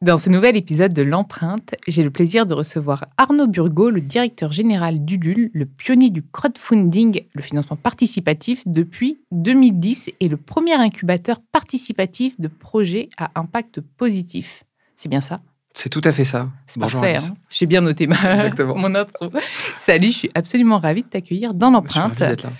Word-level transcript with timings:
Dans 0.00 0.16
ce 0.16 0.30
nouvel 0.30 0.56
épisode 0.56 0.92
de 0.92 1.02
L'Empreinte, 1.02 1.74
j'ai 1.88 2.04
le 2.04 2.10
plaisir 2.12 2.46
de 2.46 2.54
recevoir 2.54 3.06
Arnaud 3.16 3.48
Burgot, 3.48 3.90
le 3.90 4.00
directeur 4.00 4.52
général 4.52 5.04
d'Ulule, 5.04 5.50
le 5.52 5.66
pionnier 5.66 6.10
du 6.10 6.22
crowdfunding, 6.22 7.22
le 7.34 7.42
financement 7.42 7.74
participatif, 7.74 8.62
depuis 8.64 9.18
2010 9.32 10.10
et 10.20 10.28
le 10.28 10.36
premier 10.36 10.74
incubateur 10.74 11.40
participatif 11.50 12.38
de 12.38 12.46
projets 12.46 13.10
à 13.18 13.32
impact 13.34 13.80
positif. 13.80 14.62
C'est 14.94 15.08
bien 15.08 15.20
ça? 15.20 15.40
C'est 15.74 15.88
tout 15.88 16.02
à 16.04 16.12
fait 16.12 16.24
ça. 16.24 16.48
C'est 16.68 16.78
parfait. 16.78 17.16
Hein 17.16 17.34
j'ai 17.50 17.66
bien 17.66 17.80
noté 17.80 18.06
ma, 18.06 18.16
mon 18.76 18.94
intro. 18.94 19.32
Salut, 19.80 20.12
je 20.12 20.16
suis 20.16 20.30
absolument 20.36 20.78
ravie 20.78 21.02
de 21.02 21.08
t'accueillir 21.08 21.54
dans 21.54 21.72
L'Empreinte. 21.72 22.12
Je 22.18 22.22
suis 22.22 22.30
d'être 22.30 22.44
là. 22.44 22.52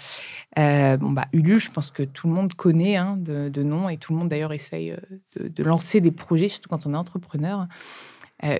Euh, 0.59 0.97
bon, 0.97 1.11
bah, 1.11 1.27
Ulule, 1.33 1.59
je 1.59 1.71
pense 1.71 1.91
que 1.91 2.03
tout 2.03 2.27
le 2.27 2.33
monde 2.33 2.55
connaît 2.55 2.97
hein, 2.97 3.17
de, 3.19 3.63
nom 3.63 3.89
et 3.89 3.99
tout 3.99 4.13
le 4.13 4.19
monde 4.19 4.29
d'ailleurs 4.29 4.53
essaye 4.53 4.93
euh, 4.93 5.49
de, 5.49 5.63
lancer 5.63 6.01
des 6.01 6.11
projets, 6.11 6.49
surtout 6.49 6.69
quand 6.69 6.87
on 6.87 6.95
est 6.95 6.97
entrepreneur. 6.97 7.67
Euh, 8.45 8.59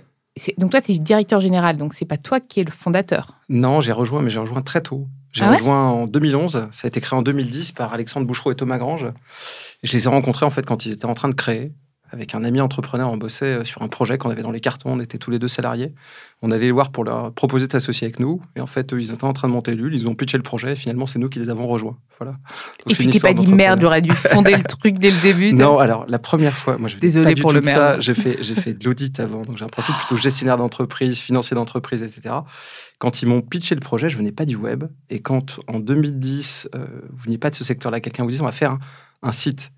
donc 0.59 0.71
toi, 0.71 0.81
tu 0.81 0.93
es 0.93 0.99
directeur 0.99 1.41
général, 1.41 1.77
donc 1.77 1.95
c'est 1.95 2.05
pas 2.05 2.19
toi 2.19 2.41
qui 2.41 2.61
es 2.61 2.65
le 2.65 2.71
fondateur? 2.71 3.39
Non, 3.49 3.81
j'ai 3.81 3.93
rejoint, 3.93 4.23
mais 4.23 4.31
j'ai 4.31 4.39
rejoint 4.39 4.63
très 4.63 4.83
tôt. 4.83 5.09
J'ai 5.33 5.45
ah 5.45 5.53
rejoint 5.53 5.89
en 5.89 6.07
2011. 6.07 6.69
Ça 6.71 6.87
a 6.87 6.89
été 6.89 7.01
créé 7.01 7.19
en 7.19 7.23
2010 7.23 7.73
par 7.73 7.93
Alexandre 7.93 8.27
Bouchereau 8.27 8.53
et 8.53 8.55
Thomas 8.55 8.79
Grange. 8.79 9.07
je 9.83 9.93
les 9.93 10.07
ai 10.07 10.09
rencontrés 10.09 10.47
en 10.47 10.51
fait 10.51 10.65
quand 10.65 10.87
ils 10.87 10.93
étaient 10.93 11.07
en 11.07 11.15
train 11.15 11.29
de 11.29 11.35
créer 11.35 11.73
avec 12.11 12.35
un 12.35 12.45
ami 12.45 12.61
entrepreneur, 12.61 13.11
on 13.11 13.17
bossait 13.17 13.47
euh, 13.47 13.65
sur 13.65 13.83
un 13.83 13.89
projet 13.89 14.19
qu'on 14.19 14.31
avait 14.31 14.43
dans 14.43 14.51
les 14.51 14.61
cartons, 14.61 14.93
on 14.93 15.01
était 15.01 15.19
tous 15.19 15.31
les 15.31 15.39
deux 15.39 15.49
salariés. 15.49 15.95
On 16.41 16.51
allait 16.51 16.67
les 16.67 16.73
voir 16.73 16.91
pour 16.91 17.05
leur 17.05 17.33
proposer 17.33 17.67
de 17.67 17.73
s'associer 17.73 18.07
avec 18.07 18.21
nous. 18.21 18.41
Et 18.55 18.61
en 18.61 18.67
fait, 18.67 18.93
eux, 18.93 19.01
ils 19.01 19.13
étaient 19.13 19.25
en 19.25 19.33
train 19.33 19.49
de 19.49 19.53
monter 19.53 19.75
l'UL, 19.75 19.95
ils 19.95 20.07
ont 20.07 20.15
pitché 20.15 20.37
le 20.37 20.43
projet, 20.43 20.73
et 20.73 20.77
finalement, 20.77 21.07
c'est 21.07 21.19
nous 21.19 21.29
qui 21.29 21.39
les 21.39 21.51
avons 21.51 21.67
rejoints. 21.67 21.97
Voilà. 22.19 22.37
et 22.89 22.95
puis 22.95 23.09
t'es 23.09 23.21
pas 23.21 23.33
dit 23.33 23.47
merde, 23.47 23.81
j'aurais 23.81 24.03
dû 24.03 24.11
fonder 24.11 24.57
le 24.57 24.63
truc 24.63 24.99
dès 24.99 25.11
le 25.11 25.21
début. 25.23 25.53
Non, 25.53 25.79
alors 25.79 26.05
la 26.09 26.19
première 26.19 26.57
fois, 26.57 26.77
moi 26.79 26.89
je 26.89 26.97
Désolé 26.97 27.35
pour 27.35 27.53
le 27.53 27.63
ça. 27.63 28.01
J'ai 28.01 28.15
fait, 28.15 28.39
j'ai 28.41 28.55
fait 28.57 28.75
de 28.75 28.85
l'audit 28.85 29.21
avant, 29.21 29.43
donc 29.43 29.57
j'ai 29.57 29.65
un 29.65 29.69
profil 29.69 29.95
plutôt 29.95 30.17
gestionnaire 30.17 30.57
d'entreprise, 30.57 31.21
financier 31.21 31.55
d'entreprise, 31.55 32.03
etc. 32.03 32.35
Quand 32.99 33.23
ils 33.23 33.29
m'ont 33.29 33.41
pitché 33.41 33.77
le 33.77 33.81
projet, 33.81 34.09
je 34.09 34.17
venais 34.17 34.33
pas 34.33 34.45
du 34.45 34.57
web. 34.57 34.85
Et 35.11 35.21
quand 35.21 35.61
en 35.69 35.79
2010, 35.79 36.71
euh, 36.75 36.87
vous 37.11 37.25
venez 37.25 37.39
pas 37.39 37.51
de 37.51 37.55
ce 37.55 37.63
secteur-là, 37.63 38.01
quelqu'un 38.01 38.25
vous 38.25 38.31
dit 38.31 38.41
on 38.41 38.45
va 38.45 38.53
faire 38.53 38.79
un 39.23 39.33
site 39.33 39.71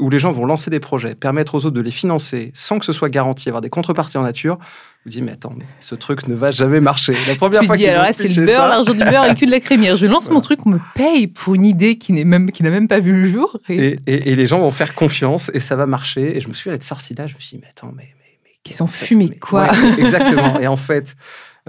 où 0.00 0.10
les 0.10 0.18
gens 0.18 0.32
vont 0.32 0.46
lancer 0.46 0.70
des 0.70 0.80
projets, 0.80 1.14
permettre 1.14 1.54
aux 1.54 1.66
autres 1.66 1.76
de 1.76 1.80
les 1.80 1.90
financer 1.90 2.50
sans 2.54 2.78
que 2.78 2.84
ce 2.84 2.92
soit 2.92 3.08
garanti, 3.08 3.48
avoir 3.48 3.60
des 3.60 3.70
contreparties 3.70 4.18
en 4.18 4.22
nature, 4.22 4.58
vous 5.04 5.10
dites, 5.10 5.22
mais 5.22 5.32
attends, 5.32 5.52
mais 5.54 5.66
ce 5.80 5.94
truc 5.94 6.26
ne 6.28 6.34
va 6.34 6.50
jamais 6.50 6.80
marcher. 6.80 7.14
La 7.28 7.34
première 7.34 7.60
tu 7.60 7.66
fois 7.66 7.76
dis, 7.76 7.86
alors 7.86 8.04
là, 8.04 8.14
c'est 8.14 8.26
le 8.26 8.46
beurre, 8.46 8.68
l'argent 8.68 8.92
du 8.94 8.98
beurre 8.98 9.26
et 9.26 9.34
cul 9.34 9.44
de 9.44 9.50
la 9.50 9.60
crémière. 9.60 9.98
Je 9.98 10.06
lance 10.06 10.30
mon 10.30 10.40
truc, 10.40 10.60
on 10.64 10.70
me 10.70 10.78
paye 10.94 11.26
pour 11.26 11.54
une 11.54 11.66
idée 11.66 11.98
qui 11.98 12.14
n'a 12.14 12.24
même, 12.24 12.48
même 12.60 12.88
pas 12.88 13.00
vu 13.00 13.12
le 13.22 13.30
jour. 13.30 13.58
Et... 13.68 13.98
Et, 14.06 14.34
les 14.34 14.46
gens 14.46 14.60
vont 14.60 14.70
faire 14.70 14.94
confiance 14.94 15.50
et 15.52 15.60
ça 15.60 15.76
va 15.76 15.84
marcher. 15.84 16.36
Et 16.36 16.40
je 16.40 16.48
me 16.48 16.54
suis 16.54 16.70
être 16.70 16.82
sorti 16.82 17.14
là, 17.14 17.26
je 17.26 17.34
me 17.34 17.40
suis 17.40 17.56
dit, 17.56 17.62
mais 17.62 17.68
attends, 17.68 17.92
mais. 17.94 18.08
mais, 18.18 18.38
mais 18.44 18.72
Ils 18.74 18.82
ont 18.82 18.86
fumé 18.86 19.28
quoi 19.38 19.68
Exactement. 19.98 20.58
et 20.58 20.66
en 20.66 20.78
fait, 20.78 21.14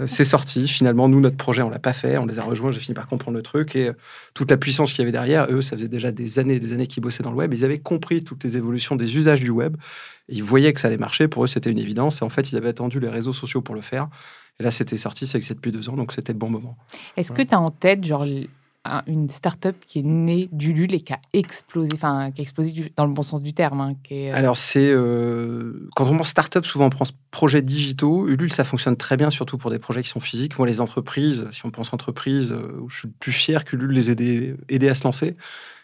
c'est 0.07 0.25
sorti. 0.25 0.67
Finalement, 0.67 1.07
nous, 1.07 1.21
notre 1.21 1.37
projet, 1.37 1.61
on 1.61 1.69
l'a 1.69 1.79
pas 1.79 1.93
fait. 1.93 2.17
On 2.17 2.25
les 2.25 2.39
a 2.39 2.43
rejoints. 2.43 2.71
J'ai 2.71 2.81
fini 2.81 2.93
par 2.93 3.07
comprendre 3.07 3.37
le 3.37 3.43
truc. 3.43 3.75
Et 3.75 3.89
euh, 3.89 3.93
toute 4.33 4.51
la 4.51 4.57
puissance 4.57 4.91
qu'il 4.91 4.99
y 4.99 5.03
avait 5.03 5.13
derrière, 5.13 5.47
eux, 5.49 5.61
ça 5.61 5.77
faisait 5.77 5.87
déjà 5.87 6.11
des 6.11 6.37
années 6.37 6.55
et 6.55 6.59
des 6.59 6.73
années 6.73 6.87
qu'ils 6.87 7.01
bossaient 7.01 7.23
dans 7.23 7.31
le 7.31 7.37
web. 7.37 7.53
Ils 7.53 7.63
avaient 7.63 7.79
compris 7.79 8.23
toutes 8.23 8.43
les 8.43 8.57
évolutions 8.57 8.97
des 8.97 9.15
usages 9.15 9.39
du 9.39 9.51
web. 9.51 9.77
ils 10.27 10.43
voyaient 10.43 10.73
que 10.73 10.81
ça 10.81 10.89
allait 10.89 10.97
marcher. 10.97 11.29
Pour 11.29 11.45
eux, 11.45 11.47
c'était 11.47 11.71
une 11.71 11.79
évidence. 11.79 12.21
Et 12.21 12.25
en 12.25 12.29
fait, 12.29 12.51
ils 12.51 12.57
avaient 12.57 12.69
attendu 12.69 12.99
les 12.99 13.09
réseaux 13.09 13.33
sociaux 13.33 13.61
pour 13.61 13.73
le 13.73 13.81
faire. 13.81 14.09
Et 14.59 14.63
là, 14.63 14.71
c'était 14.71 14.97
sorti. 14.97 15.27
Ça 15.27 15.37
existe 15.37 15.55
depuis 15.55 15.71
deux 15.71 15.89
ans. 15.89 15.95
Donc, 15.95 16.11
c'était 16.11 16.33
le 16.33 16.39
bon 16.39 16.49
moment. 16.49 16.77
Est-ce 17.15 17.31
que 17.31 17.41
tu 17.41 17.55
as 17.55 17.59
en 17.59 17.71
tête, 17.71 18.03
genre, 18.03 18.25
une 19.07 19.29
start-up 19.29 19.75
qui 19.87 19.99
est 19.99 20.03
née 20.03 20.49
d'Ulule 20.51 20.93
et 20.93 21.01
qui 21.01 21.13
a 21.13 21.19
explosé, 21.33 21.89
enfin, 21.95 22.31
qui 22.31 22.41
a 22.41 22.43
explosé 22.43 22.91
dans 22.95 23.05
le 23.05 23.13
bon 23.13 23.21
sens 23.21 23.41
du 23.41 23.53
terme. 23.53 23.81
Hein, 23.81 23.95
euh, 24.11 24.31
Alors, 24.33 24.57
c'est. 24.57 24.87
Euh, 24.89 25.89
quand 25.95 26.07
on 26.07 26.17
pense 26.17 26.29
start-up, 26.29 26.65
souvent 26.65 26.85
on 26.85 26.89
pense 26.89 27.13
projets 27.31 27.61
digitaux. 27.61 28.27
Ulule, 28.27 28.53
ça 28.53 28.63
fonctionne 28.63 28.95
très 28.95 29.17
bien, 29.17 29.29
surtout 29.29 29.57
pour 29.57 29.71
des 29.71 29.79
projets 29.79 30.03
qui 30.03 30.09
sont 30.09 30.19
physiques. 30.19 30.57
Moi, 30.57 30.67
les 30.67 30.81
entreprises, 30.81 31.47
si 31.51 31.65
on 31.65 31.71
pense 31.71 31.93
entreprise, 31.93 32.51
euh, 32.51 32.83
je 32.87 32.99
suis 32.99 33.07
plus 33.07 33.31
fier 33.31 33.65
qu'Ulule 33.65 33.91
les 33.91 34.11
ait 34.11 34.55
aidés 34.69 34.89
à 34.89 34.95
se 34.95 35.03
lancer. 35.03 35.35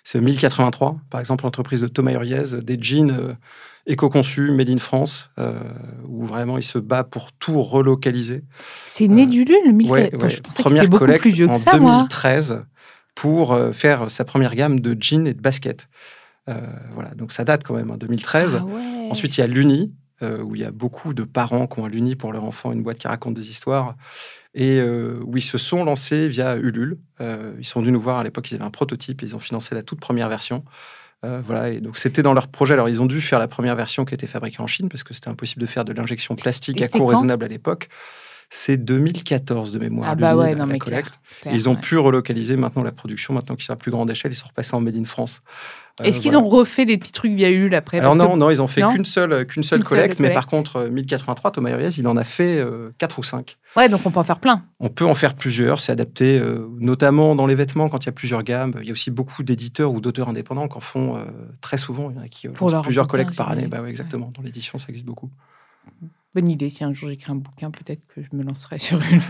C'est 0.04 0.20
1083, 0.20 0.98
par 1.12 1.20
exemple, 1.20 1.44
l'entreprise 1.44 1.82
de 1.82 1.88
Thomas 1.88 2.14
Huriez, 2.14 2.62
des 2.64 2.82
jeans 2.82 3.38
éco-conçus, 3.86 4.50
made 4.50 4.72
in 4.72 4.80
France, 4.80 5.30
où 6.08 6.26
vraiment 6.26 6.58
il 6.58 6.64
se 6.64 6.80
bat 6.80 7.04
pour 7.04 7.32
tout 7.34 7.62
relocaliser. 7.62 8.44
C'est 8.88 9.08
né 9.08 9.28
d'Ulule, 9.28 9.72
1083 9.72 10.30
Je 10.30 10.40
pensais 10.40 10.64
que 10.64 10.88
beaucoup 10.88 11.06
plus 11.06 11.30
vieux 11.30 11.46
que 11.46 11.52
en 11.52 11.60
ça, 11.60 11.74
2013 11.74 12.64
pour 13.16 13.54
euh, 13.54 13.72
faire 13.72 14.10
sa 14.10 14.26
première 14.26 14.56
gamme 14.56 14.80
de 14.80 14.96
jeans 15.00 15.28
et 15.28 15.34
de 15.34 15.42
baskets. 15.42 15.88
Euh, 16.50 16.60
voilà, 16.94 17.14
donc 17.14 17.32
ça 17.32 17.44
date 17.44 17.64
quand 17.64 17.76
même, 17.76 17.92
en 17.92 17.96
hein, 17.96 17.98
2013. 17.98 18.62
Ah 18.62 18.66
Ensuite, 19.10 19.38
il 19.38 19.42
y 19.42 19.44
a 19.44 19.48
l'Uni, 19.48 19.94
euh, 20.24 20.42
où 20.42 20.56
il 20.56 20.62
y 20.62 20.66
a 20.66 20.72
beaucoup 20.72 21.14
de 21.14 21.24
parents 21.24 21.68
qui 21.68 21.80
ont 21.80 21.86
à 21.86 21.90
l'Uni 21.90 22.16
pour 22.16 22.34
leur 22.34 22.44
enfant 22.44 22.72
une 22.72 22.84
boîte 22.84 22.98
qui 23.00 23.08
raconte 23.08 23.34
des 23.34 23.50
histoires, 23.50 23.96
et 24.54 24.82
où 24.82 25.38
ils 25.38 25.42
se 25.42 25.58
sont 25.58 25.86
lancés 25.86 26.28
via 26.28 26.58
Ulule. 26.58 26.98
ils 27.22 27.66
sont 27.66 27.80
venus 27.80 27.94
nous 27.94 28.02
voir 28.02 28.18
à 28.18 28.24
l'époque, 28.24 28.52
ils 28.52 28.56
avaient 28.56 28.66
un 28.66 28.70
prototype, 28.70 29.22
ils 29.22 29.34
ont 29.34 29.40
financé 29.40 29.74
la 29.76 29.82
toute 29.82 30.02
première 30.02 30.28
version. 30.28 30.66
voilà, 31.24 31.70
et 31.70 31.80
donc 31.80 31.98
c'était 31.98 32.22
dans 32.22 32.34
leur 32.34 32.50
projet. 32.50 32.74
Alors 32.74 32.90
ils 32.90 33.02
ont 33.02 33.06
dû 33.06 33.22
faire 33.22 33.40
la 33.40 33.48
première 33.48 33.78
version 33.78 34.04
qui 34.04 34.14
était 34.14 34.28
fabriquée 34.28 34.60
en 34.60 34.68
Chine 34.68 34.90
parce 34.90 35.04
que 35.04 35.14
c'était 35.14 35.30
impossible 35.30 35.62
de 35.62 35.68
faire 35.68 35.86
de 35.86 35.94
l'injection 35.94 36.36
plastique 36.36 36.82
à 36.82 36.90
coût 36.90 37.06
raisonnable 37.06 37.46
à 37.46 37.48
l'époque. 37.48 37.88
C'est 38.54 38.76
2014 38.76 39.72
de 39.72 39.80
mémoire. 39.80 40.10
Ah 40.12 40.16
bah 40.16 40.36
ouais, 40.36 40.56
non, 40.56 40.66
mais 40.66 40.78
collecte. 40.78 41.14
ils 41.46 41.70
ont 41.70 41.78
pu 41.78 41.98
relocaliser 41.98 42.58
maintenant 42.58 42.84
la 42.84 42.92
production, 42.92 43.34
maintenant 43.34 43.56
qu'ils 43.56 43.64
sont 43.64 43.72
à 43.72 43.78
plus 43.78 43.92
grande 43.92 44.12
échelle, 44.12 44.34
ils 44.34 44.36
sont 44.36 44.50
repassés 44.50 44.76
en 44.76 44.82
Made 44.82 44.98
in 44.98 45.06
France. 45.06 45.42
Euh, 46.02 46.04
Est-ce 46.04 46.20
qu'ils 46.20 46.36
ont 46.36 46.44
refait 46.44 46.86
des 46.86 46.98
petits 46.98 47.14
trucs 47.14 47.32
via 47.32 47.50
Ulule 47.50 47.74
après? 47.74 48.00
Alors 48.00 48.18
non, 48.18 48.36
non, 48.36 48.50
ils 48.50 48.62
ont 48.62 48.68
fait 48.68 48.82
qu'une 48.82 49.06
seule, 49.06 49.48
qu'une 49.48 49.64
seule, 49.64 49.84
collecte, 49.84 50.20
mais 50.20 50.34
par 50.34 50.48
contre, 50.48 50.90
1083, 50.90 51.50
euh, 51.50 51.54
Thomas 51.54 51.70
Huriez, 51.70 51.98
il 51.98 52.06
en 52.10 52.18
a 52.18 52.26
fait 52.26 52.58
euh, 52.58 52.92
4 52.98 53.20
ou 53.20 53.24
5. 53.24 53.58
Ouais, 53.78 53.88
donc 53.88 54.02
on 54.04 54.12
peut 54.12 54.20
en 54.20 54.26
faire 54.26 54.40
plein. 54.40 54.66
On 54.82 54.90
peut 54.90 55.06
en 55.06 55.16
faire 55.16 55.36
plusieurs, 55.36 55.80
c'est 55.80 55.94
adapté, 55.94 56.38
euh, 56.38 56.68
notamment 56.78 57.36
dans 57.36 57.48
les 57.48 57.56
vêtements, 57.56 57.88
quand 57.88 58.04
il 58.04 58.08
y 58.08 58.10
a 58.10 58.14
plusieurs 58.14 58.44
gammes. 58.44 58.74
Il 58.82 58.86
y 58.86 58.90
a 58.90 58.92
aussi 58.92 59.12
beaucoup 59.12 59.44
d'éditeurs 59.44 59.94
ou 59.94 60.02
d'auteurs 60.02 60.28
indépendants 60.28 60.68
qui 60.68 60.76
en 60.76 60.82
font 60.82 61.26
très 61.62 61.78
souvent, 61.78 62.10
il 62.10 62.18
y 62.18 62.20
en 62.20 62.24
a 62.24 62.28
qui 62.28 62.50
Pour 62.50 62.82
plusieurs 62.82 63.08
collectes 63.08 63.34
par 63.34 63.50
année. 63.50 63.68
Bah 63.68 63.82
ouais, 63.82 63.90
exactement, 63.90 64.30
dans 64.36 64.42
l'édition, 64.42 64.78
ça 64.78 64.88
existe 64.90 65.06
beaucoup. 65.06 65.30
Bonne 66.34 66.50
idée. 66.50 66.70
Si 66.70 66.84
un 66.84 66.94
jour 66.94 67.10
j'écris 67.10 67.32
un 67.32 67.36
bouquin, 67.36 67.72
peut-être 67.72 68.02
que 68.08 68.22
je 68.22 68.36
me 68.36 68.44
lancerai 68.44 68.80
sur 68.80 69.00
une. 69.02 69.22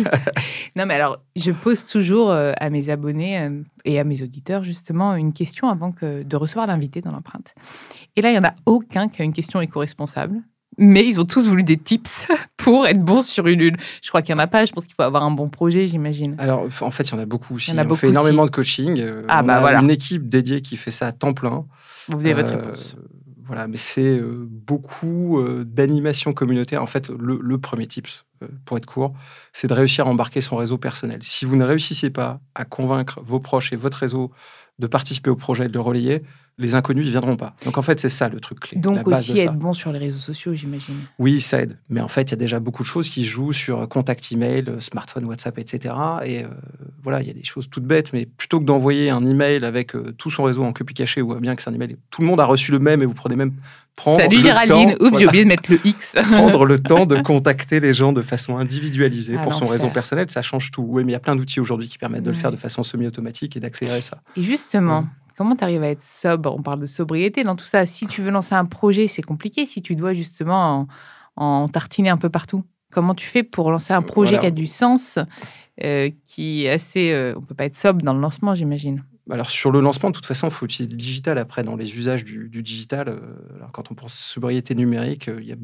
non, 0.75 0.85
mais 0.85 0.93
alors, 0.93 1.17
je 1.35 1.51
pose 1.51 1.85
toujours 1.85 2.31
euh, 2.31 2.51
à 2.57 2.69
mes 2.69 2.89
abonnés 2.89 3.39
euh, 3.39 3.63
et 3.85 3.99
à 3.99 4.03
mes 4.03 4.21
auditeurs, 4.21 4.63
justement, 4.63 5.15
une 5.15 5.33
question 5.33 5.67
avant 5.67 5.91
que 5.91 6.23
de 6.23 6.35
recevoir 6.35 6.67
l'invité 6.67 7.01
dans 7.01 7.11
l'empreinte. 7.11 7.55
Et 8.15 8.21
là, 8.21 8.29
il 8.29 8.33
n'y 8.33 8.39
en 8.39 8.47
a 8.47 8.53
aucun 8.65 9.07
qui 9.07 9.21
a 9.21 9.25
une 9.25 9.33
question 9.33 9.61
éco-responsable. 9.61 10.41
Mais 10.77 11.05
ils 11.05 11.19
ont 11.19 11.25
tous 11.25 11.47
voulu 11.47 11.63
des 11.63 11.77
tips 11.77 12.27
pour 12.57 12.87
être 12.87 13.03
bons 13.03 13.25
sur 13.25 13.47
une 13.47 13.59
lune. 13.59 13.77
Je 14.01 14.09
crois 14.09 14.21
qu'il 14.21 14.33
n'y 14.35 14.39
en 14.39 14.43
a 14.43 14.47
pas. 14.47 14.65
Je 14.65 14.71
pense 14.71 14.85
qu'il 14.85 14.95
faut 14.95 15.01
avoir 15.01 15.23
un 15.23 15.31
bon 15.31 15.49
projet, 15.49 15.87
j'imagine. 15.87 16.35
Alors, 16.39 16.67
en 16.81 16.91
fait, 16.91 17.03
il 17.03 17.11
y 17.11 17.15
en 17.15 17.19
a 17.19 17.25
beaucoup 17.25 17.55
aussi. 17.55 17.73
on 17.75 17.95
fait 17.95 18.09
énormément 18.09 18.45
de 18.45 18.51
coaching. 18.51 18.99
Euh, 18.99 19.25
ah, 19.27 19.41
on 19.43 19.47
bah 19.47 19.57
a 19.57 19.59
voilà. 19.59 19.79
une 19.81 19.89
équipe 19.89 20.29
dédiée 20.29 20.61
qui 20.61 20.77
fait 20.77 20.91
ça 20.91 21.07
à 21.07 21.11
temps 21.11 21.33
plein. 21.33 21.65
Vous 22.07 22.25
avez 22.25 22.33
votre 22.35 22.51
réponse. 22.51 22.95
Voilà, 23.51 23.67
mais 23.67 23.75
c'est 23.75 24.17
euh, 24.17 24.47
beaucoup 24.47 25.37
euh, 25.37 25.65
d'animation 25.65 26.31
communautaire. 26.31 26.81
En 26.81 26.87
fait, 26.87 27.09
le, 27.09 27.57
premier 27.57 27.85
tips, 27.85 28.23
euh, 28.41 28.47
pour 28.63 28.77
être 28.77 28.85
court, 28.85 29.13
c'est 29.51 29.67
de 29.67 29.73
réussir 29.73 30.07
à 30.07 30.09
embarquer 30.09 30.39
son 30.39 30.55
réseau 30.55 30.77
personnel. 30.77 31.19
Si 31.21 31.43
vous 31.43 31.57
ne 31.57 31.65
réussissez 31.65 32.11
pas 32.11 32.39
à 32.55 32.63
convaincre 32.63 33.19
vos 33.25 33.41
proches 33.41 33.73
et 33.73 33.75
votre 33.75 33.97
réseau 33.97 34.31
de 34.79 34.87
participer 34.87 35.29
au 35.29 35.35
projet 35.35 35.65
et 35.65 35.67
de 35.67 35.73
le 35.73 35.81
relayer, 35.81 36.23
les 36.57 36.75
inconnus 36.75 37.05
ne 37.05 37.11
viendront 37.11 37.35
pas. 37.35 37.55
Donc 37.65 37.77
en 37.77 37.81
fait, 37.81 37.99
c'est 37.99 38.09
ça 38.09 38.29
le 38.29 38.39
truc 38.39 38.59
clé. 38.59 38.77
Donc 38.77 39.07
aussi 39.07 39.39
être 39.39 39.55
bon 39.55 39.73
sur 39.73 39.91
les 39.91 39.99
réseaux 39.99 40.19
sociaux, 40.19 40.53
j'imagine. 40.53 40.95
Oui, 41.17 41.41
ça 41.41 41.61
aide. 41.61 41.77
Mais 41.89 42.01
en 42.01 42.07
fait, 42.07 42.23
il 42.23 42.31
y 42.31 42.33
a 42.33 42.37
déjà 42.37 42.59
beaucoup 42.59 42.83
de 42.83 42.87
choses 42.87 43.09
qui 43.09 43.25
jouent 43.25 43.53
sur 43.53 43.87
contact 43.89 44.31
email, 44.31 44.65
smartphone, 44.79 45.25
WhatsApp, 45.25 45.57
etc. 45.57 45.95
Et 46.23 46.43
euh, 46.43 46.47
voilà, 47.03 47.21
il 47.21 47.27
y 47.27 47.31
a 47.31 47.33
des 47.33 47.43
choses 47.43 47.69
toutes 47.69 47.85
bêtes, 47.85 48.13
mais 48.13 48.25
plutôt 48.25 48.59
que 48.59 48.65
d'envoyer 48.65 49.09
un 49.09 49.25
email 49.25 49.65
avec 49.65 49.95
euh, 49.95 50.13
tout 50.17 50.29
son 50.29 50.43
réseau 50.43 50.63
en 50.63 50.71
copie 50.71 50.93
cachée 50.93 51.21
ou 51.21 51.33
bien 51.35 51.55
que 51.55 51.61
c'est 51.61 51.69
un 51.69 51.73
email, 51.73 51.97
tout 52.09 52.21
le 52.21 52.27
monde 52.27 52.39
a 52.39 52.45
reçu 52.45 52.71
le 52.71 52.79
même 52.79 53.01
et 53.01 53.05
vous 53.05 53.13
prenez 53.13 53.35
même 53.35 53.53
prendre 53.95 54.19
Salut 54.19 54.41
Géraldine, 54.41 54.95
oups, 54.99 55.17
j'ai 55.17 55.27
oublié 55.27 55.43
de 55.43 55.49
mettre 55.49 55.71
le 55.71 55.79
X. 55.83 56.15
prendre 56.31 56.65
le 56.65 56.79
temps 56.79 57.05
de 57.05 57.17
contacter 57.21 57.79
les 57.79 57.93
gens 57.93 58.13
de 58.13 58.21
façon 58.21 58.57
individualisée 58.57 59.37
pour 59.43 59.53
son 59.53 59.67
réseau 59.67 59.89
personnel, 59.89 60.29
ça 60.29 60.41
change 60.41 60.71
tout. 60.71 60.85
Oui, 60.87 61.03
mais 61.03 61.11
il 61.11 61.13
y 61.13 61.15
a 61.15 61.19
plein 61.19 61.35
d'outils 61.35 61.59
aujourd'hui 61.59 61.87
qui 61.87 61.97
permettent 61.97 62.23
de 62.23 62.31
le 62.31 62.37
faire 62.37 62.51
de 62.51 62.57
façon 62.57 62.83
semi-automatique 62.83 63.57
et 63.57 63.59
d'accélérer 63.59 64.01
ça. 64.01 64.21
Et 64.35 64.43
justement, 64.43 65.05
Comment 65.37 65.55
tu 65.55 65.63
arrives 65.63 65.83
à 65.83 65.89
être 65.89 66.03
sobre? 66.03 66.53
On 66.53 66.61
parle 66.61 66.79
de 66.79 66.87
sobriété 66.87 67.43
dans 67.43 67.55
tout 67.55 67.65
ça. 67.65 67.85
Si 67.85 68.07
tu 68.07 68.21
veux 68.21 68.31
lancer 68.31 68.55
un 68.55 68.65
projet, 68.65 69.07
c'est 69.07 69.21
compliqué. 69.21 69.65
Si 69.65 69.81
tu 69.81 69.95
dois 69.95 70.13
justement 70.13 70.87
en, 71.35 71.67
tartiner 71.67 72.09
un 72.09 72.17
peu 72.17 72.29
partout, 72.29 72.63
comment 72.91 73.15
tu 73.15 73.25
fais 73.25 73.43
pour 73.43 73.71
lancer 73.71 73.93
un 73.93 74.01
projet 74.01 74.39
qui 74.39 74.45
a 74.45 74.51
du 74.51 74.67
sens, 74.67 75.17
euh, 75.83 76.09
qui 76.27 76.65
est 76.65 76.69
assez. 76.69 77.11
Euh, 77.11 77.33
on 77.37 77.41
peut 77.41 77.55
pas 77.55 77.65
être 77.65 77.77
sobre 77.77 78.01
dans 78.03 78.13
le 78.13 78.21
lancement, 78.21 78.53
j'imagine? 78.55 79.03
Alors 79.29 79.49
sur 79.49 79.71
le 79.71 79.79
lancement, 79.79 80.09
de 80.09 80.15
toute 80.15 80.25
façon, 80.25 80.47
il 80.47 80.51
faut 80.51 80.65
utiliser 80.65 80.91
le 80.91 80.97
digital 80.97 81.37
après 81.37 81.63
dans 81.63 81.75
les 81.75 81.97
usages 81.97 82.25
du, 82.25 82.49
digital. 82.61 83.07
Euh, 83.07 83.19
alors, 83.55 83.71
quand 83.71 83.91
on 83.91 83.95
pense 83.95 84.13
sobriété 84.13 84.75
numérique, 84.75 85.29
il 85.39 85.45
y 85.45 85.53
a 85.53 85.57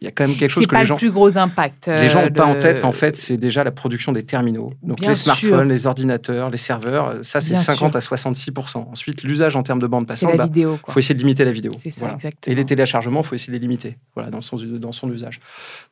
il 0.00 0.04
y 0.04 0.08
a 0.08 0.10
quand 0.10 0.28
même 0.28 0.36
quelque 0.36 0.50
chose 0.50 0.66
que 0.66 0.74
les 0.74 0.84
gens. 0.84 0.96
C'est 0.96 1.00
pas 1.00 1.06
le 1.06 1.10
plus 1.10 1.10
gros 1.10 1.38
impact. 1.38 1.86
Les 1.86 2.10
gens 2.10 2.22
n'ont 2.22 2.30
pas 2.30 2.44
en 2.44 2.54
euh, 2.54 2.60
tête 2.60 2.82
qu'en 2.82 2.92
fait, 2.92 3.16
c'est 3.16 3.38
déjà 3.38 3.64
la 3.64 3.70
production 3.70 4.12
des 4.12 4.24
terminaux. 4.24 4.68
Donc 4.82 5.00
les 5.00 5.14
smartphones, 5.14 5.68
les 5.68 5.86
ordinateurs, 5.86 6.50
les 6.50 6.58
serveurs, 6.58 7.08
euh, 7.08 7.22
ça 7.22 7.40
c'est 7.40 7.56
50 7.56 7.96
à 7.96 8.00
66% 8.00 8.76
Ensuite, 8.90 9.22
l'usage 9.22 9.56
en 9.56 9.62
termes 9.62 9.80
de 9.80 9.86
bande 9.86 10.06
passante, 10.06 10.32
il 10.34 10.36
bah, 10.36 10.78
faut 10.88 10.98
essayer 10.98 11.14
de 11.14 11.20
limiter 11.20 11.44
la 11.44 11.52
vidéo. 11.52 11.72
C'est 11.82 11.90
ça, 11.90 12.12
exactement. 12.12 12.52
Et 12.52 12.54
les 12.54 12.66
téléchargements, 12.66 13.20
il 13.20 13.26
faut 13.26 13.34
essayer 13.34 13.52
de 13.52 13.56
les 13.56 13.62
limiter 13.62 13.96
voilà, 14.14 14.30
dans, 14.30 14.42
son, 14.42 14.56
dans 14.56 14.92
son 14.92 15.10
usage. 15.10 15.40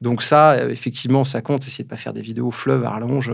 Donc 0.03 0.23
ça, 0.23 0.53
euh, 0.53 0.69
effectivement, 0.71 1.25
ça 1.25 1.41
compte. 1.41 1.67
Essayer 1.67 1.85
de 1.85 1.89
pas 1.89 1.97
faire 1.97 2.13
des 2.13 2.21
vidéos 2.21 2.51
fleuves 2.51 2.85
à 2.85 2.91
rallonge. 2.91 3.33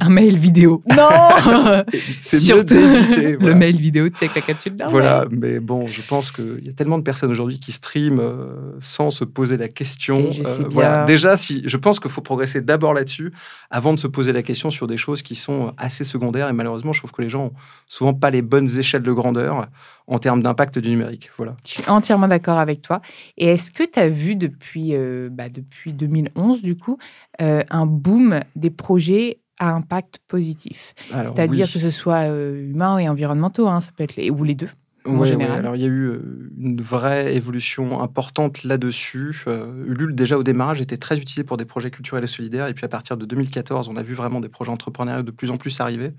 Un 0.00 0.10
mail 0.10 0.36
vidéo. 0.36 0.82
Non 0.86 1.08
C'est 2.20 2.54
mieux. 2.54 3.38
Le 3.40 3.54
mail 3.54 3.76
vidéo, 3.76 4.10
tu 4.10 4.16
sais, 4.16 4.24
avec 4.26 4.34
la 4.36 4.42
capture 4.42 4.72
de 4.72 4.84
Voilà, 4.90 5.24
mais 5.30 5.58
bon, 5.58 5.86
je 5.86 6.02
pense 6.02 6.32
qu'il 6.32 6.62
y 6.62 6.68
a 6.68 6.72
tellement 6.72 6.98
de 6.98 7.02
personnes 7.02 7.30
aujourd'hui 7.30 7.58
qui 7.58 7.72
streament 7.72 8.20
euh, 8.20 8.76
sans 8.80 9.10
se 9.10 9.24
poser 9.24 9.56
la 9.56 9.68
question. 9.68 10.30
Euh, 10.44 10.64
voilà. 10.68 11.06
Déjà, 11.06 11.38
si, 11.38 11.62
je 11.64 11.76
pense 11.78 11.98
qu'il 11.98 12.10
faut 12.10 12.20
progresser 12.20 12.60
d'abord 12.60 12.92
là-dessus 12.92 13.32
avant 13.70 13.94
de 13.94 13.98
se 13.98 14.06
poser 14.06 14.32
la 14.34 14.42
question 14.42 14.70
sur 14.70 14.86
des 14.86 14.98
choses 14.98 15.22
qui 15.22 15.34
sont 15.34 15.72
assez 15.78 16.04
secondaires. 16.04 16.50
Et 16.50 16.52
malheureusement, 16.52 16.92
je 16.92 17.00
trouve 17.00 17.12
que 17.12 17.22
les 17.22 17.30
gens 17.30 17.44
n'ont 17.44 17.52
souvent 17.86 18.12
pas 18.12 18.30
les 18.30 18.42
bonnes 18.42 18.68
échelles 18.78 19.02
de 19.02 19.12
grandeur 19.12 19.66
en 20.06 20.18
termes 20.18 20.42
d'impact 20.42 20.78
du 20.78 20.90
numérique. 20.90 21.30
Voilà. 21.36 21.56
Je 21.64 21.70
suis 21.70 21.88
entièrement 21.88 22.28
d'accord 22.28 22.58
avec 22.58 22.82
toi. 22.82 23.00
Et 23.36 23.46
est-ce 23.46 23.70
que 23.70 23.82
tu 23.82 23.98
as 23.98 24.08
vu 24.08 24.36
depuis, 24.36 24.94
euh, 24.94 25.28
bah, 25.30 25.48
depuis 25.48 25.92
2011, 25.92 26.62
du 26.62 26.76
coup, 26.76 26.98
un 27.38 27.86
boom 27.86 28.40
des 28.56 28.70
projets 28.70 29.38
à 29.58 29.72
impact 29.74 30.18
positif? 30.28 30.94
C'est-à-dire 31.08 31.70
que 31.70 31.78
ce 31.78 31.90
soit 31.90 32.30
euh, 32.30 32.70
humain 32.70 32.98
et 32.98 33.08
environnementaux, 33.08 33.68
hein, 33.68 33.80
ça 33.80 33.90
peut 33.96 34.04
être 34.04 34.16
les, 34.16 34.30
ou 34.30 34.44
les 34.44 34.54
deux. 34.54 34.68
en 35.06 35.24
général. 35.24 35.58
alors 35.58 35.76
il 35.76 35.82
y 35.82 35.84
a 35.84 35.88
eu 35.88 36.06
euh, 36.06 36.52
une 36.58 36.80
vraie 36.80 37.34
évolution 37.34 38.00
importante 38.00 38.64
là-dessus. 38.64 39.44
Euh, 39.46 39.84
Ulule, 39.86 40.14
déjà 40.14 40.38
au 40.38 40.42
démarrage, 40.42 40.80
était 40.80 40.96
très 40.96 41.18
utilisé 41.18 41.44
pour 41.44 41.56
des 41.56 41.64
projets 41.64 41.90
culturels 41.90 42.24
et 42.24 42.28
solidaires. 42.28 42.68
Et 42.68 42.74
puis 42.74 42.84
à 42.84 42.88
partir 42.88 43.16
de 43.16 43.24
2014, 43.24 43.88
on 43.88 43.96
a 43.96 44.02
vu 44.02 44.14
vraiment 44.14 44.40
des 44.40 44.48
projets 44.48 44.70
entrepreneuriaux 44.70 45.22
de 45.22 45.30
plus 45.30 45.50
en 45.50 45.56
plus 45.56 45.80
arriver. 45.80 46.12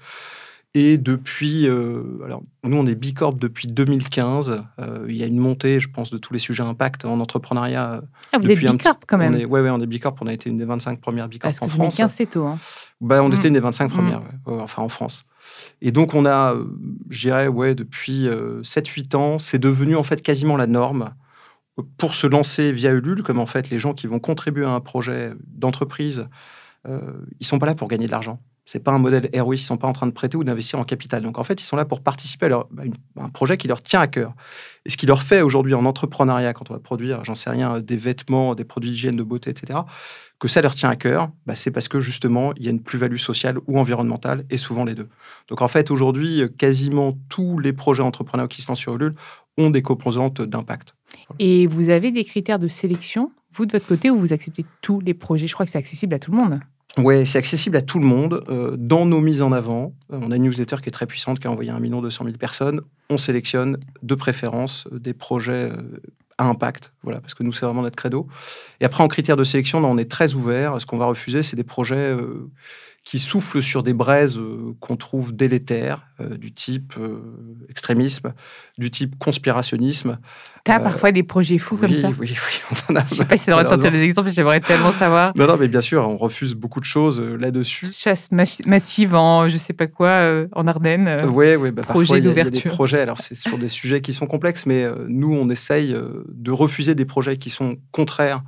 Et 0.77 0.97
depuis, 0.97 1.67
euh, 1.67 2.03
alors 2.25 2.43
nous 2.63 2.75
on 2.77 2.85
est 2.85 2.95
Bicorp 2.95 3.35
depuis 3.35 3.67
2015. 3.67 4.61
Euh, 4.79 5.05
il 5.07 5.15
y 5.15 5.23
a 5.23 5.25
une 5.25 5.39
montée, 5.39 5.79
je 5.79 5.89
pense, 5.89 6.09
de 6.09 6.17
tous 6.17 6.33
les 6.33 6.39
sujets 6.39 6.63
impact 6.63 7.05
en 7.05 7.19
entrepreneuriat. 7.21 8.01
Ah, 8.33 8.37
vous 8.37 8.51
êtes 8.51 8.59
Bicorp 8.59 8.99
quand 9.07 9.17
même. 9.17 9.35
Oui, 9.35 9.45
ouais, 9.45 9.69
on 9.69 9.81
est 9.81 9.87
Bicorp. 9.87 10.15
On 10.19 10.27
a 10.27 10.33
été 10.33 10.49
une 10.49 10.57
des 10.57 10.65
25 10.65 10.99
premières 10.99 11.29
Bicorp 11.29 11.49
Parce 11.49 11.61
en 11.61 11.67
que 11.67 11.71
France. 11.71 11.95
2015 11.95 12.13
c'est 12.13 12.25
tôt. 12.25 12.45
Hein. 12.45 12.57
Bah, 12.99 13.23
on 13.23 13.29
était 13.29 13.43
mm. 13.43 13.47
une 13.47 13.53
des 13.53 13.59
25 13.61 13.89
premières, 13.89 14.19
mm. 14.19 14.59
enfin 14.59 14.81
en 14.83 14.89
France. 14.89 15.23
Et 15.81 15.91
donc 15.91 16.13
on 16.13 16.25
a, 16.25 16.53
euh, 16.53 16.65
je 17.09 17.29
dirais, 17.29 17.47
ouais, 17.47 17.73
depuis 17.73 18.27
7-8 18.27 19.15
ans, 19.15 19.39
c'est 19.39 19.59
devenu 19.59 19.95
en 19.95 20.03
fait 20.03 20.21
quasiment 20.21 20.57
la 20.57 20.67
norme 20.67 21.11
pour 21.97 22.15
se 22.15 22.27
lancer 22.27 22.71
via 22.71 22.91
Ulule, 22.91 23.23
comme 23.23 23.39
en 23.39 23.45
fait 23.45 23.69
les 23.69 23.79
gens 23.79 23.93
qui 23.93 24.07
vont 24.07 24.19
contribuer 24.19 24.65
à 24.65 24.69
un 24.69 24.79
projet 24.79 25.33
d'entreprise, 25.47 26.27
euh, 26.87 26.99
ils 27.39 27.45
sont 27.45 27.59
pas 27.59 27.65
là 27.65 27.75
pour 27.75 27.87
gagner 27.87 28.07
de 28.07 28.11
l'argent. 28.11 28.39
C'est 28.65 28.83
pas 28.83 28.91
un 28.91 28.97
modèle 28.97 29.29
ROI, 29.33 29.55
ils 29.55 29.59
sont 29.59 29.77
pas 29.77 29.87
en 29.87 29.93
train 29.93 30.07
de 30.07 30.11
prêter 30.11 30.37
ou 30.37 30.43
d'investir 30.43 30.79
en 30.79 30.83
capital. 30.83 31.21
Donc 31.21 31.37
en 31.37 31.43
fait, 31.43 31.61
ils 31.61 31.65
sont 31.65 31.75
là 31.75 31.85
pour 31.85 32.01
participer 32.01 32.47
à, 32.47 32.65
bah, 32.71 32.83
un 33.17 33.29
projet 33.29 33.57
qui 33.57 33.67
leur 33.67 33.81
tient 33.81 34.01
à 34.01 34.07
cœur. 34.07 34.33
Et 34.85 34.89
ce 34.89 34.97
qui 34.97 35.05
leur 35.05 35.21
fait 35.21 35.41
aujourd'hui 35.41 35.75
en 35.75 35.85
entrepreneuriat, 35.85 36.53
quand 36.53 36.71
on 36.71 36.73
va 36.73 36.79
produire, 36.79 37.23
j'en 37.23 37.35
sais 37.35 37.49
rien, 37.49 37.79
des 37.79 37.97
vêtements, 37.97 38.55
des 38.55 38.63
produits 38.63 38.89
d'hygiène, 38.89 39.15
de 39.15 39.23
beauté, 39.23 39.51
etc., 39.51 39.79
que 40.39 40.47
ça 40.47 40.61
leur 40.61 40.73
tient 40.73 40.89
à 40.89 40.95
cœur, 40.95 41.29
bah, 41.45 41.55
c'est 41.55 41.71
parce 41.71 41.87
que 41.87 41.99
justement, 41.99 42.53
il 42.57 42.65
y 42.65 42.67
a 42.67 42.71
une 42.71 42.81
plus-value 42.81 43.17
sociale 43.17 43.59
ou 43.67 43.79
environnementale, 43.79 44.45
et 44.49 44.57
souvent 44.57 44.83
les 44.83 44.95
deux. 44.95 45.09
Donc 45.47 45.61
en 45.61 45.67
fait, 45.67 45.91
aujourd'hui, 45.91 46.41
quasiment 46.57 47.17
tous 47.29 47.59
les 47.59 47.71
projets 47.71 48.03
entrepreneuriaux 48.03 48.49
qui 48.49 48.61
sont 48.61 48.75
sur 48.75 48.95
Ulule 48.95 49.15
ont 49.57 49.69
des 49.69 49.81
composantes 49.81 50.41
d'impact. 50.41 50.95
Et 51.39 51.67
vous 51.67 51.89
avez 51.89 52.11
des 52.11 52.25
critères 52.25 52.59
de 52.59 52.67
sélection, 52.67 53.31
vous 53.53 53.65
de 53.65 53.71
votre 53.71 53.87
côté, 53.87 54.09
où 54.09 54.17
vous 54.17 54.33
acceptez 54.33 54.65
tous 54.81 54.99
les 54.99 55.13
projets? 55.13 55.47
Je 55.47 55.53
crois 55.53 55.65
que 55.65 55.71
c'est 55.71 55.77
accessible 55.77 56.13
à 56.15 56.19
tout 56.19 56.31
le 56.31 56.37
monde. 56.37 56.59
Oui, 56.97 57.25
c'est 57.25 57.37
accessible 57.37 57.75
à 57.75 57.81
tout 57.81 57.99
le 57.99 58.05
monde. 58.05 58.43
Euh, 58.47 58.75
dans 58.77 59.05
nos 59.05 59.19
mises 59.19 59.41
en 59.41 59.51
avant, 59.51 59.93
euh, 60.13 60.19
on 60.21 60.31
a 60.31 60.37
une 60.37 60.43
newsletter 60.43 60.77
qui 60.81 60.87
est 60.87 60.93
très 60.93 61.05
puissante, 61.05 61.39
qui 61.39 61.47
a 61.47 61.51
envoyé 61.51 61.69
1 61.69 61.79
million 61.79 62.01
200 62.01 62.23
000 62.25 62.37
personnes. 62.37 62.81
On 63.09 63.17
sélectionne 63.17 63.77
de 64.01 64.15
préférence 64.15 64.87
euh, 64.93 64.99
des 64.99 65.13
projets 65.13 65.71
à 66.37 66.45
impact, 66.45 66.93
voilà, 67.03 67.19
parce 67.19 67.33
que 67.33 67.43
nous, 67.43 67.53
c'est 67.53 67.65
vraiment 67.65 67.81
notre 67.81 67.95
credo. 67.95 68.27
Et 68.79 68.85
après, 68.85 69.03
en 69.03 69.07
critère 69.07 69.37
de 69.37 69.43
sélection, 69.43 69.79
on 69.79 69.97
est 69.97 70.09
très 70.09 70.33
ouvert. 70.33 70.79
Ce 70.79 70.85
qu'on 70.85 70.97
va 70.97 71.05
refuser, 71.05 71.41
c'est 71.43 71.55
des 71.55 71.63
projets 71.63 72.15
qui 73.05 73.19
soufflent 73.19 73.61
sur 73.61 73.83
des 73.83 73.93
braises 73.93 74.39
qu'on 74.79 74.97
trouve 74.97 75.33
délétères, 75.33 76.07
du 76.19 76.51
type 76.51 76.95
extrémisme, 77.69 78.33
du 78.79 78.89
type 78.89 79.17
conspirationnisme. 79.19 80.17
Tu 80.65 80.71
as 80.71 80.79
parfois 80.79 81.11
des 81.11 81.21
projets 81.21 81.59
fous 81.59 81.77
comme 81.77 81.93
ça 81.93 82.09
Oui, 82.19 82.35
oui, 82.35 82.61
on 82.89 82.93
en 82.93 82.95
a. 82.95 83.05
Je 83.05 83.13
sais 83.13 83.25
pas 83.25 83.37
si 83.37 83.45
ça 83.45 83.63
devrait 83.63 83.91
des 83.91 84.01
exemples, 84.01 84.31
j'aimerais 84.31 84.59
tellement 84.59 84.91
savoir. 84.91 85.33
Non, 85.35 85.45
non, 85.45 85.55
mais 85.55 85.67
bien 85.67 85.81
sûr, 85.81 86.01
on 86.01 86.17
refuse 86.17 86.55
beaucoup 86.55 86.79
de 86.79 86.85
choses 86.85 87.21
là-dessus. 87.21 87.85
Chasse 87.93 88.29
massive 88.31 89.13
en, 89.13 89.47
je 89.49 89.57
sais 89.57 89.73
pas 89.73 89.85
quoi, 89.85 90.45
en 90.53 90.65
Ardennes. 90.65 91.27
oui, 91.29 91.55
oui, 91.55 91.69
bah, 91.69 91.83
projet 91.83 92.19
d'ouverture. 92.21 92.63
des 92.63 92.75
projets, 92.75 93.01
alors 93.01 93.19
c'est 93.19 93.35
sur 93.35 93.59
des 93.59 93.67
sujets 93.69 94.01
qui 94.01 94.13
sont 94.13 94.25
complexes, 94.25 94.65
mais 94.65 94.89
nous, 95.07 95.31
on 95.31 95.47
essaye 95.51 95.95
de 96.27 96.51
refuser 96.51 96.95
des 96.95 97.05
projets 97.05 97.37
qui 97.37 97.51
sont 97.51 97.77
contraires 97.91 98.41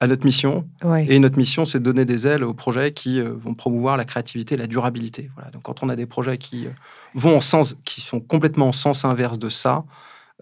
à 0.00 0.06
notre 0.06 0.24
mission. 0.24 0.66
Et 1.08 1.18
notre 1.18 1.36
mission, 1.36 1.66
c'est 1.66 1.78
de 1.78 1.84
donner 1.84 2.06
des 2.06 2.26
ailes 2.26 2.42
aux 2.42 2.54
projets 2.54 2.92
qui 2.92 3.20
euh, 3.20 3.34
vont 3.34 3.54
promouvoir 3.54 3.98
la 3.98 4.06
créativité 4.06 4.54
et 4.54 4.58
la 4.58 4.66
durabilité. 4.66 5.30
Voilà. 5.34 5.50
Donc, 5.50 5.62
quand 5.62 5.82
on 5.82 5.90
a 5.90 5.96
des 5.96 6.06
projets 6.06 6.38
qui 6.38 6.66
euh, 6.66 6.70
vont 7.14 7.36
en 7.36 7.40
sens, 7.40 7.76
qui 7.84 8.00
sont 8.00 8.18
complètement 8.18 8.68
en 8.68 8.72
sens 8.72 9.04
inverse 9.04 9.38
de 9.38 9.50
ça, 9.50 9.84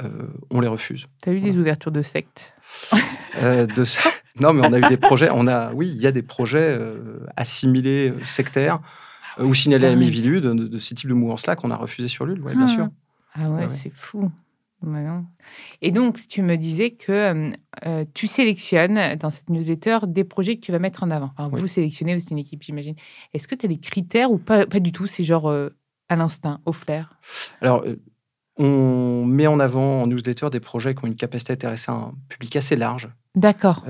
euh, 0.00 0.08
on 0.50 0.60
les 0.60 0.68
refuse. 0.68 1.06
Tu 1.24 1.30
as 1.30 1.32
eu 1.32 1.40
des 1.40 1.58
ouvertures 1.58 1.90
de 1.90 2.02
sectes 2.02 2.54
de 3.42 3.84
ça 3.84 4.08
Non, 4.40 4.52
mais 4.52 4.64
on 4.64 4.72
a 4.72 4.78
eu 4.78 4.88
des 4.88 4.96
projets. 4.96 5.28
On 5.32 5.48
a, 5.48 5.72
oui, 5.72 5.88
il 5.88 6.00
y 6.00 6.06
a 6.06 6.12
des 6.12 6.22
projets 6.22 6.78
assimilés 7.36 8.14
sectaires 8.24 8.78
ou 9.40 9.52
signalés 9.54 9.86
à 9.86 9.90
la 9.90 9.96
Mivilude 9.96 10.44
de, 10.44 10.52
de, 10.52 10.78
ce 10.78 10.94
type 10.94 11.08
de 11.08 11.14
mouvance-là 11.14 11.56
qu'on 11.56 11.72
a 11.72 11.76
refusé 11.76 12.06
sur 12.06 12.24
l'UL. 12.26 12.40
Bien 12.40 12.56
ah. 12.62 12.68
sûr. 12.68 12.88
Ah 13.34 13.50
ouais. 13.50 13.68
c'est 13.68 13.92
fou. 13.92 14.30
Et 15.82 15.90
donc, 15.90 16.26
tu 16.28 16.42
me 16.42 16.56
disais 16.56 16.90
que 16.90 17.12
euh, 17.12 17.50
euh, 17.87 18.04
tu 18.14 18.26
sélectionnes 18.26 19.16
dans 19.16 19.30
cette 19.30 19.50
newsletter 19.50 19.99
des 20.06 20.25
projets 20.25 20.56
que 20.56 20.61
tu 20.61 20.73
vas 20.73 20.78
mettre 20.78 21.02
en 21.02 21.11
avant. 21.11 21.32
Vous 21.52 21.66
sélectionnez, 21.66 22.14
vous 22.14 22.23
êtes 22.23 22.30
une 22.30 22.38
équipe, 22.38 22.62
j'imagine. 22.62 22.94
Est-ce 23.35 23.49
que 23.49 23.54
tu 23.54 23.66
as 23.66 23.68
des 23.68 23.78
critères 23.78 24.30
ou 24.30 24.38
pas, 24.38 24.66
pas 24.66 24.80
du 24.80 24.92
tout 24.92 25.06
C'est 25.06 25.25
genre 25.25 25.49
euh, 25.49 25.70
à 26.08 26.16
l'instinct, 26.16 26.61
au 26.64 26.73
flair? 26.73 27.18
Alors, 27.61 27.85
on 28.56 29.25
met 29.25 29.47
en 29.47 29.61
avant 29.61 30.02
en 30.02 30.06
newsletter 30.06 30.50
des 30.50 30.61
projets 30.61 30.94
qui 30.94 31.04
ont 31.04 31.08
une 31.08 31.16
capacité 31.16 31.52
à 31.52 31.54
intéresser 31.54 31.90
un 31.90 32.12
public 32.28 32.56
assez 32.56 32.76
large. 32.76 33.08
D'accord. 33.35 33.85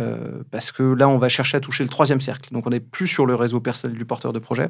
parce 0.51 0.73
que 0.73 0.83
là, 0.83 1.09
on 1.09 1.17
va 1.17 1.31
chercher 1.31 1.57
à 1.57 1.61
toucher 1.61 1.83
le 1.83 1.89
troisième 1.89 2.21
cercle. 2.21 2.53
Donc, 2.53 2.67
on 2.67 2.71
n'est 2.71 2.81
plus 2.81 3.07
sur 3.07 3.25
le 3.25 3.35
réseau 3.35 3.61
personnel 3.61 3.97
du 3.97 4.05
porteur 4.05 4.35
de 4.35 4.39
projet. 4.39 4.69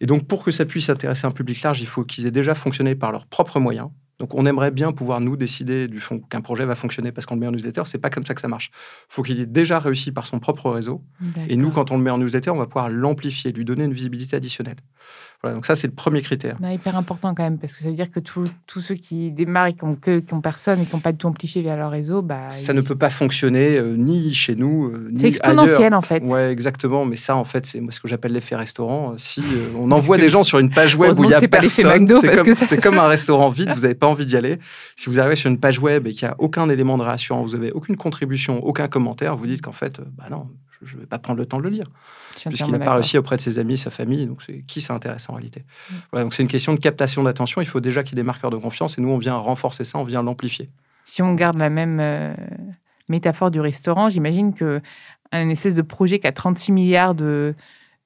Et 0.00 0.06
donc, 0.06 0.28
pour 0.28 0.44
que 0.44 0.52
ça 0.52 0.64
puisse 0.66 0.88
intéresser 0.88 1.26
un 1.26 1.32
public 1.32 1.60
large, 1.62 1.80
il 1.80 1.88
faut 1.88 2.04
qu'ils 2.04 2.24
aient 2.26 2.30
déjà 2.30 2.54
fonctionné 2.54 2.94
par 2.94 3.10
leurs 3.10 3.26
propres 3.26 3.58
moyens. 3.58 3.88
Donc, 4.18 4.34
on 4.34 4.46
aimerait 4.46 4.70
bien 4.70 4.92
pouvoir, 4.92 5.20
nous, 5.20 5.36
décider 5.36 5.88
du 5.88 6.00
fond 6.00 6.20
qu'un 6.20 6.40
projet 6.40 6.64
va 6.64 6.74
fonctionner 6.74 7.12
parce 7.12 7.26
qu'on 7.26 7.34
le 7.34 7.40
met 7.40 7.46
en 7.48 7.52
newsletter. 7.52 7.82
C'est 7.84 7.98
pas 7.98 8.10
comme 8.10 8.24
ça 8.24 8.34
que 8.34 8.40
ça 8.40 8.48
marche. 8.48 8.70
Il 9.10 9.14
faut 9.14 9.22
qu'il 9.22 9.40
ait 9.40 9.46
déjà 9.46 9.78
réussi 9.78 10.12
par 10.12 10.26
son 10.26 10.38
propre 10.38 10.70
réseau. 10.70 11.02
Et 11.48 11.56
nous, 11.56 11.70
quand 11.70 11.90
on 11.90 11.96
le 11.96 12.02
met 12.02 12.10
en 12.10 12.18
newsletter, 12.18 12.50
on 12.50 12.58
va 12.58 12.66
pouvoir 12.66 12.88
l'amplifier, 12.88 13.52
lui 13.52 13.64
donner 13.64 13.84
une 13.84 13.94
visibilité 13.94 14.36
additionnelle 14.36 14.76
donc 15.52 15.66
ça, 15.66 15.74
c'est 15.74 15.86
le 15.86 15.92
premier 15.92 16.22
critère. 16.22 16.56
C'est 16.60 16.74
hyper 16.74 16.96
important 16.96 17.34
quand 17.34 17.42
même, 17.42 17.58
parce 17.58 17.74
que 17.74 17.82
ça 17.82 17.88
veut 17.88 17.94
dire 17.94 18.10
que 18.10 18.20
tous 18.20 18.80
ceux 18.80 18.94
qui 18.94 19.30
démarrent 19.30 19.66
et 19.66 19.72
qui 19.74 19.84
n'ont 19.84 20.40
personne 20.40 20.80
et 20.80 20.84
qui 20.84 20.94
n'ont 20.94 21.00
pas 21.00 21.12
du 21.12 21.18
tout 21.18 21.26
amplifié 21.26 21.62
via 21.62 21.76
leur 21.76 21.90
réseau, 21.90 22.22
bah, 22.22 22.50
ça 22.50 22.72
ne 22.72 22.80
peut 22.80 22.96
pas 22.96 23.10
fonctionner 23.10 23.76
euh, 23.76 23.96
ni 23.96 24.32
chez 24.32 24.56
nous, 24.56 24.86
euh, 24.86 25.08
C'est 25.16 25.28
exponentiel 25.28 25.94
en 25.94 26.02
fait. 26.02 26.22
Ouais, 26.22 26.50
exactement. 26.50 27.04
Mais 27.04 27.16
ça, 27.16 27.36
en 27.36 27.44
fait, 27.44 27.66
c'est 27.66 27.80
ce 27.90 28.00
que 28.00 28.08
j'appelle 28.08 28.32
l'effet 28.32 28.56
restaurant. 28.56 29.12
Euh, 29.12 29.14
si 29.18 29.42
on 29.78 29.90
envoie 29.90 30.16
des 30.18 30.28
gens 30.28 30.44
sur 30.44 30.58
une 30.58 30.70
page 30.70 30.96
web 30.96 31.18
où 31.18 31.24
il 31.24 31.30
y 31.30 31.34
a 31.34 31.40
personne, 31.46 32.08
c'est 32.08 32.80
comme, 32.80 32.94
comme 32.94 32.98
un 32.98 33.08
restaurant 33.08 33.50
vide, 33.50 33.72
vous 33.74 33.82
n'avez 33.82 33.94
pas 34.04 34.10
envie 34.10 34.26
d'y 34.26 34.36
aller. 34.36 34.58
Si 34.96 35.08
vous 35.08 35.18
arrivez 35.20 35.36
sur 35.36 35.50
une 35.50 35.58
page 35.58 35.78
web 35.78 36.06
et 36.06 36.12
qu'il 36.12 36.28
n'y 36.28 36.32
a 36.32 36.36
aucun 36.38 36.68
élément 36.68 36.98
de 36.98 37.02
réassurance, 37.02 37.50
vous 37.50 37.56
n'avez 37.56 37.72
aucune 37.72 37.96
contribution, 37.96 38.62
aucun 38.64 38.88
commentaire, 38.88 39.36
vous 39.36 39.46
dites 39.46 39.62
qu'en 39.62 39.72
fait, 39.72 40.00
bah 40.00 40.24
non, 40.30 40.48
je 40.82 40.96
ne 40.96 41.00
vais 41.00 41.06
pas 41.06 41.18
prendre 41.18 41.38
le 41.38 41.46
temps 41.46 41.58
de 41.58 41.62
le 41.62 41.70
lire. 41.70 41.86
Puisqu'il 42.36 42.72
n'a 42.72 42.78
pas 42.78 42.94
réussi 42.94 43.16
auprès 43.16 43.36
de 43.36 43.40
ses 43.40 43.58
amis, 43.58 43.78
sa 43.78 43.90
famille. 43.90 44.26
Donc, 44.26 44.44
qui 44.66 44.80
ça 44.80 44.94
intéresse 44.94 45.28
en 45.30 45.34
réalité 45.34 45.60
mm. 45.60 45.94
voilà, 46.10 46.24
Donc, 46.24 46.34
c'est 46.34 46.42
une 46.42 46.48
question 46.48 46.74
de 46.74 46.80
captation 46.80 47.22
d'attention. 47.22 47.60
Il 47.60 47.66
faut 47.66 47.80
déjà 47.80 48.02
qu'il 48.02 48.16
y 48.16 48.20
ait 48.20 48.22
des 48.22 48.26
marqueurs 48.26 48.50
de 48.50 48.56
confiance. 48.56 48.98
Et 48.98 49.00
nous, 49.00 49.08
on 49.08 49.18
vient 49.18 49.36
renforcer 49.36 49.84
ça, 49.84 49.98
on 49.98 50.04
vient 50.04 50.22
l'amplifier. 50.22 50.68
Si 51.06 51.22
on 51.22 51.34
garde 51.34 51.56
la 51.56 51.70
même 51.70 52.00
euh, 52.00 52.34
métaphore 53.08 53.50
du 53.50 53.60
restaurant, 53.60 54.10
j'imagine 54.10 54.52
qu'un 54.54 55.48
espèce 55.48 55.74
de 55.74 55.82
projet 55.82 56.18
qui 56.18 56.26
a 56.26 56.32
36 56.32 56.72
milliards 56.72 57.14
de, 57.14 57.54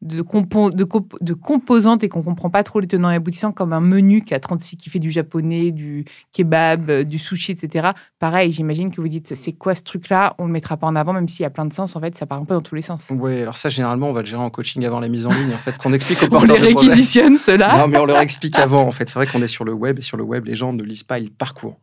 de, 0.00 0.19
de, 0.21 1.35
composantes 1.35 2.05
et 2.05 2.09
qu'on 2.09 2.23
comprend 2.23 2.50
pas 2.50 2.62
trop 2.62 2.78
les 2.78 2.87
tenants 2.87 3.11
et 3.11 3.17
aboutissants, 3.17 3.50
comme 3.50 3.73
un 3.73 3.81
menu 3.81 4.23
qui, 4.23 4.33
a 4.33 4.38
36, 4.38 4.76
qui 4.76 4.90
fait 4.90 5.00
du 5.00 5.11
japonais, 5.11 5.73
du 5.73 6.05
kebab, 6.33 6.90
euh, 6.90 7.05
du 7.05 7.19
sushi, 7.19 7.52
etc. 7.52 7.90
Pareil, 8.21 8.52
j'imagine 8.52 8.93
que 8.93 9.00
vous 9.00 9.09
dites, 9.09 9.35
c'est 9.35 9.52
quoi 9.52 9.75
ce 9.75 9.83
truc-là? 9.83 10.35
On 10.38 10.47
le 10.47 10.52
mettra 10.52 10.76
pas 10.76 10.87
en 10.87 10.95
avant, 10.95 11.12
même 11.12 11.26
s'il 11.26 11.43
y 11.43 11.47
a 11.47 11.50
plein 11.50 11.67
de 11.67 11.73
sens. 11.73 11.97
En 11.97 12.00
fait, 12.00 12.17
ça 12.17 12.26
part 12.26 12.38
un 12.38 12.45
peu 12.45 12.55
dans 12.55 12.61
tous 12.61 12.76
les 12.76 12.83
sens. 12.83 13.09
Oui, 13.11 13.40
alors 13.40 13.57
ça, 13.57 13.69
généralement, 13.69 14.09
on 14.09 14.12
va 14.12 14.21
le 14.21 14.26
gérer 14.26 14.43
en 14.43 14.50
coaching 14.50 14.85
avant 14.85 15.00
la 15.00 15.09
mise 15.09 15.26
en 15.26 15.31
ligne. 15.31 15.52
En 15.52 15.59
fait, 15.59 15.75
ce 15.75 15.78
qu'on 15.81 15.93
explique 15.93 16.23
aux 16.23 16.26
On 16.37 16.45
les 16.45 16.59
réquisitionne, 16.59 17.37
cela 17.37 17.78
Non, 17.78 17.88
mais 17.88 17.99
on 17.99 18.07
leur 18.07 18.21
explique 18.21 18.57
avant. 18.57 18.83
En 18.83 18.93
fait, 18.93 19.09
c'est 19.09 19.17
vrai 19.17 19.26
qu'on 19.26 19.43
est 19.43 19.49
sur 19.49 19.64
le 19.64 19.73
web 19.73 19.99
et 19.99 20.02
sur 20.02 20.17
le 20.17 20.23
web, 20.23 20.47
les 20.47 20.55
gens 20.55 20.73
ne 20.73 20.83
lisent 20.85 21.02
pas, 21.02 21.19
ils 21.19 21.33
parcourent. 21.33 21.78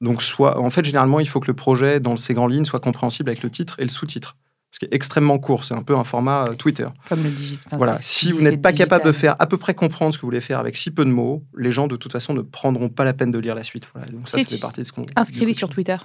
Donc, 0.00 0.22
soit, 0.22 0.58
en 0.58 0.70
fait, 0.70 0.84
généralement, 0.84 1.20
il 1.20 1.28
faut 1.28 1.38
que 1.38 1.46
le 1.46 1.54
projet, 1.54 2.00
dans 2.00 2.16
ses 2.16 2.34
grandes 2.34 2.52
lignes, 2.52 2.64
soit 2.64 2.80
compréhensible 2.80 3.28
avec 3.28 3.44
le 3.44 3.50
titre 3.50 3.76
et 3.78 3.82
le 3.82 3.90
sous-titre 3.90 4.34
ce 4.70 4.78
qui 4.78 4.84
est 4.84 4.94
extrêmement 4.94 5.38
court. 5.38 5.64
C'est 5.64 5.74
un 5.74 5.82
peu 5.82 5.96
un 5.96 6.04
format 6.04 6.44
euh, 6.44 6.54
Twitter. 6.54 6.86
Comme 7.08 7.22
le 7.22 7.30
digital. 7.30 7.76
Voilà. 7.76 7.96
Si 7.98 8.32
vous 8.32 8.40
n'êtes 8.40 8.62
pas 8.62 8.72
capable 8.72 9.04
de 9.04 9.12
faire 9.12 9.36
à 9.38 9.46
peu 9.46 9.56
près 9.56 9.74
comprendre 9.74 10.12
ce 10.12 10.18
que 10.18 10.22
vous 10.22 10.28
voulez 10.28 10.40
faire 10.40 10.58
avec 10.58 10.76
si 10.76 10.90
peu 10.90 11.04
de 11.04 11.10
mots, 11.10 11.44
les 11.56 11.72
gens 11.72 11.86
de 11.86 11.96
toute 11.96 12.12
façon 12.12 12.34
ne 12.34 12.42
prendront 12.42 12.88
pas 12.88 13.04
la 13.04 13.12
peine 13.12 13.30
de 13.30 13.38
lire 13.38 13.54
la 13.54 13.64
suite. 13.64 13.88
Voilà. 13.94 14.10
Donc 14.10 14.28
ça, 14.28 14.38
c'est 14.46 14.60
partie 14.60 14.80
de 14.80 14.86
ce 14.86 14.92
qu'on. 14.92 15.06
Inscrivez 15.16 15.54
sur 15.54 15.68
Twitter. 15.68 15.96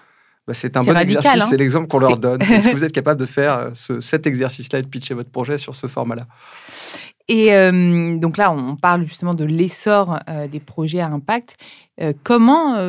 Bah, 0.47 0.53
c'est 0.53 0.77
un 0.77 0.83
bon 0.83 0.95
exercice, 0.95 1.41
hein. 1.41 1.45
c'est 1.49 1.57
l'exemple 1.57 1.87
qu'on 1.87 1.97
leur 1.97 2.17
donne. 2.19 2.39
Est-ce 2.41 2.69
que 2.69 2.75
vous 2.75 2.83
êtes 2.83 2.91
capable 2.91 3.19
de 3.19 3.25
faire 3.25 3.57
euh, 3.57 3.69
ce, 3.73 3.99
cet 3.99 4.27
exercice-là 4.27 4.79
et 4.79 4.81
de 4.83 4.87
pitcher 4.87 5.15
votre 5.15 5.31
projet 5.31 5.57
sur 5.57 5.73
ce 5.75 5.87
format-là? 5.87 6.27
Et 7.27 7.55
euh, 7.55 8.17
donc 8.17 8.37
là, 8.37 8.51
on 8.51 8.75
parle 8.75 9.07
justement 9.07 9.33
de 9.33 9.43
l'essor 9.43 10.19
des 10.51 10.59
projets 10.59 10.99
à 10.99 11.07
impact. 11.07 11.57
comment 12.21 12.79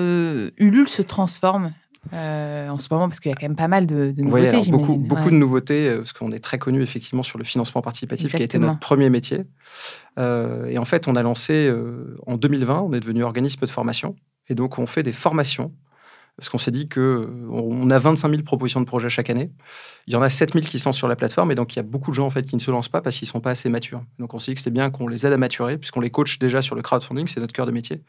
Ulule 0.59 0.89
se 0.89 1.01
transforme 1.01 1.73
euh, 2.13 2.69
en 2.69 2.77
ce 2.77 2.89
moment 2.91 3.09
parce 3.09 3.21
qu'il 3.21 3.31
y 3.31 3.33
a 3.33 3.37
quand 3.37 3.47
même 3.47 3.57
pas 3.57 3.69
mal 3.69 3.87
de, 3.87 4.13
nouveautés. 4.17 4.57
Oui, 4.57 4.71
beaucoup, 4.71 4.97
beaucoup 4.97 5.31
de 5.31 5.37
nouveautés, 5.37 5.89
euh, 5.89 5.99
parce 5.99 6.13
qu'on 6.13 6.33
est 6.33 6.41
très 6.41 6.59
connu 6.59 6.83
effectivement 6.83 7.23
sur 7.23 7.39
le 7.39 7.45
financement 7.45 7.83
participatif, 7.83 8.31
qui 8.31 8.37
a 8.37 8.45
été 8.45 8.59
notre 8.59 8.79
premier 8.79 9.11
métier. 9.11 9.45
Euh, 10.19 10.67
et 10.67 10.79
en 10.79 10.85
fait, 10.85 11.09
on 11.09 11.17
a 11.17 11.23
lancé 11.23 11.73
en 12.27 12.37
2020, 12.37 12.81
on 12.81 12.93
est 12.93 13.01
devenu 13.01 13.25
organisme 13.25 13.61
de 13.61 13.71
formation, 13.71 14.17
et 14.49 14.55
donc 14.55 14.79
on 14.79 14.87
fait 14.87 15.03
des 15.03 15.13
formations 15.13 15.73
parce 16.37 16.51
qu'on 16.51 16.59
s'est 16.59 16.71
dit 16.71 16.89
qu'on 16.89 17.91
a 17.91 17.99
25 17.99 18.29
000 18.29 18.43
propositions 18.43 18.81
de 18.81 18.87
projets 18.87 19.09
chaque 19.09 19.31
année. 19.31 19.51
Il 20.07 20.13
y 20.13 20.17
en 20.17 20.23
a 20.23 20.29
7 20.29 20.53
000 20.53 20.67
qui 20.67 20.79
sont 20.79 20.93
sur 20.93 21.09
la 21.09 21.17
plateforme, 21.17 21.51
et 21.51 21.55
donc 21.55 21.75
il 21.75 21.77
y 21.77 21.81
a 21.81 21.83
beaucoup 21.83 22.11
de 22.11 22.17
gens 22.17 22.27
en 22.27 22.31
fait, 22.31 22.47
qui 22.47 22.57
ne 22.57 22.61
se 22.61 22.71
lancent 22.71 22.91
pas 22.91 23.01
parce 23.01 23.17
qu'ils 23.17 23.27
ne 23.27 23.33
sont 23.33 23.41
pas 23.41 23.51
assez 23.51 23.71
matures. 23.71 24.03
Donc 24.19 24.35
on 24.35 24.39
s'est 24.39 24.53
dit 24.53 24.57
que 24.57 24.61
c'est 24.61 24.71
bien 24.71 24.91
qu'on 24.91 25.09
les 25.09 25.27
aide 25.27 25.33
à 25.33 25.39
maturer, 25.39 25.79
puisqu'on 25.79 26.01
les 26.01 26.11
coach 26.11 26.39
déjà 26.39 26.61
sur 26.61 26.75
le 26.75 26.83
crowdfunding, 26.83 27.27
c'est 27.27 27.41
notre 27.41 27.55
cœur 27.55 27.65
de 27.65 27.73
métier. 27.73 28.03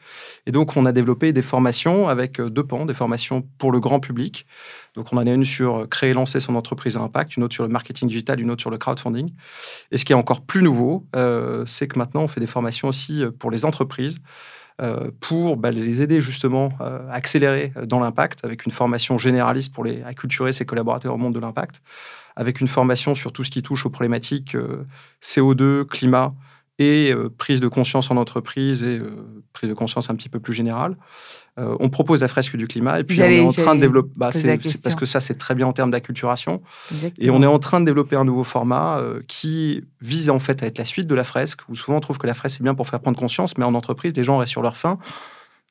Et 0.46 0.52
donc 0.52 0.76
on 0.76 0.84
a 0.84 0.92
développé 0.92 1.32
des 1.32 1.42
formations 1.42 2.08
avec 2.08 2.38
euh, 2.38 2.50
deux 2.50 2.64
pans, 2.64 2.84
des 2.84 2.94
formations 2.94 3.42
pour 3.56 3.72
le 3.72 3.80
grand 3.80 3.98
public. 3.98 4.46
Donc 4.94 5.12
on 5.12 5.16
en 5.16 5.26
a 5.26 5.32
une 5.32 5.46
sur 5.46 5.88
créer 5.88 6.10
et 6.10 6.14
lancer 6.14 6.40
son 6.40 6.54
entreprise 6.54 6.96
à 6.96 7.00
impact, 7.00 7.36
une 7.36 7.44
autre 7.44 7.54
sur 7.54 7.62
le 7.62 7.70
marketing 7.70 8.08
digital, 8.08 8.40
une 8.40 8.50
autre 8.50 8.60
sur 8.60 8.70
le 8.70 8.78
crowdfunding. 8.78 9.32
Et 9.90 9.96
ce 9.96 10.04
qui 10.04 10.12
est 10.12 10.16
encore 10.16 10.42
plus 10.42 10.62
nouveau, 10.62 11.06
euh, 11.16 11.64
c'est 11.66 11.88
que 11.88 11.98
maintenant 11.98 12.22
on 12.24 12.28
fait 12.28 12.40
des 12.40 12.46
formations 12.46 12.88
aussi 12.88 13.22
euh, 13.22 13.30
pour 13.30 13.50
les 13.50 13.64
entreprises. 13.64 14.18
Euh, 14.80 15.10
pour 15.18 15.56
bah, 15.56 15.72
les 15.72 16.02
aider 16.02 16.20
justement 16.20 16.70
euh, 16.80 17.00
à 17.10 17.14
accélérer 17.14 17.72
euh, 17.76 17.84
dans 17.84 17.98
l'impact 17.98 18.44
avec 18.44 18.64
une 18.64 18.70
formation 18.70 19.18
généraliste 19.18 19.74
pour 19.74 19.84
les 19.84 20.04
acculturer 20.04 20.52
ses 20.52 20.64
collaborateurs 20.66 21.12
au 21.12 21.16
monde 21.16 21.34
de 21.34 21.40
l'impact, 21.40 21.82
avec 22.36 22.60
une 22.60 22.68
formation 22.68 23.16
sur 23.16 23.32
tout 23.32 23.42
ce 23.42 23.50
qui 23.50 23.60
touche 23.60 23.86
aux 23.86 23.90
problématiques 23.90 24.56
CO2, 25.20 25.84
climat, 25.84 26.32
et 26.78 27.12
euh, 27.12 27.28
prise 27.36 27.60
de 27.60 27.68
conscience 27.68 28.10
en 28.10 28.16
entreprise 28.16 28.84
et 28.84 28.98
euh, 28.98 29.42
prise 29.52 29.68
de 29.68 29.74
conscience 29.74 30.10
un 30.10 30.14
petit 30.14 30.28
peu 30.28 30.38
plus 30.38 30.54
générale. 30.54 30.96
Euh, 31.58 31.76
on 31.80 31.88
propose 31.88 32.20
la 32.20 32.28
fresque 32.28 32.56
du 32.56 32.68
climat 32.68 33.00
et 33.00 33.04
puis 33.04 33.20
on 33.20 33.24
est 33.24 33.40
en 33.40 33.50
train 33.50 33.74
de 33.74 33.80
développer. 33.80 34.12
Bah, 34.16 34.30
c'est 34.30 34.82
parce 34.82 34.94
que 34.94 35.06
ça, 35.06 35.18
c'est 35.20 35.34
très 35.34 35.56
bien 35.56 35.66
en 35.66 35.72
termes 35.72 35.90
d'acculturation. 35.90 36.62
Et 37.18 37.30
on 37.30 37.42
est 37.42 37.46
en 37.46 37.58
train 37.58 37.80
de 37.80 37.86
développer 37.86 38.14
un 38.14 38.24
nouveau 38.24 38.44
format 38.44 39.02
qui 39.26 39.82
vise 40.00 40.30
en 40.30 40.38
fait 40.38 40.62
à 40.62 40.66
être 40.66 40.78
la 40.78 40.84
suite 40.84 41.08
de 41.08 41.14
la 41.16 41.24
fresque, 41.24 41.60
où 41.68 41.74
souvent 41.74 41.96
on 41.96 42.00
trouve 42.00 42.18
que 42.18 42.28
la 42.28 42.34
fresque 42.34 42.58
c'est 42.58 42.62
bien 42.62 42.76
pour 42.76 42.86
faire 42.86 43.00
prendre 43.00 43.18
conscience, 43.18 43.58
mais 43.58 43.64
en 43.64 43.74
entreprise, 43.74 44.16
les 44.16 44.22
gens 44.22 44.38
restent 44.38 44.52
sur 44.52 44.62
leur 44.62 44.76
faim 44.76 44.98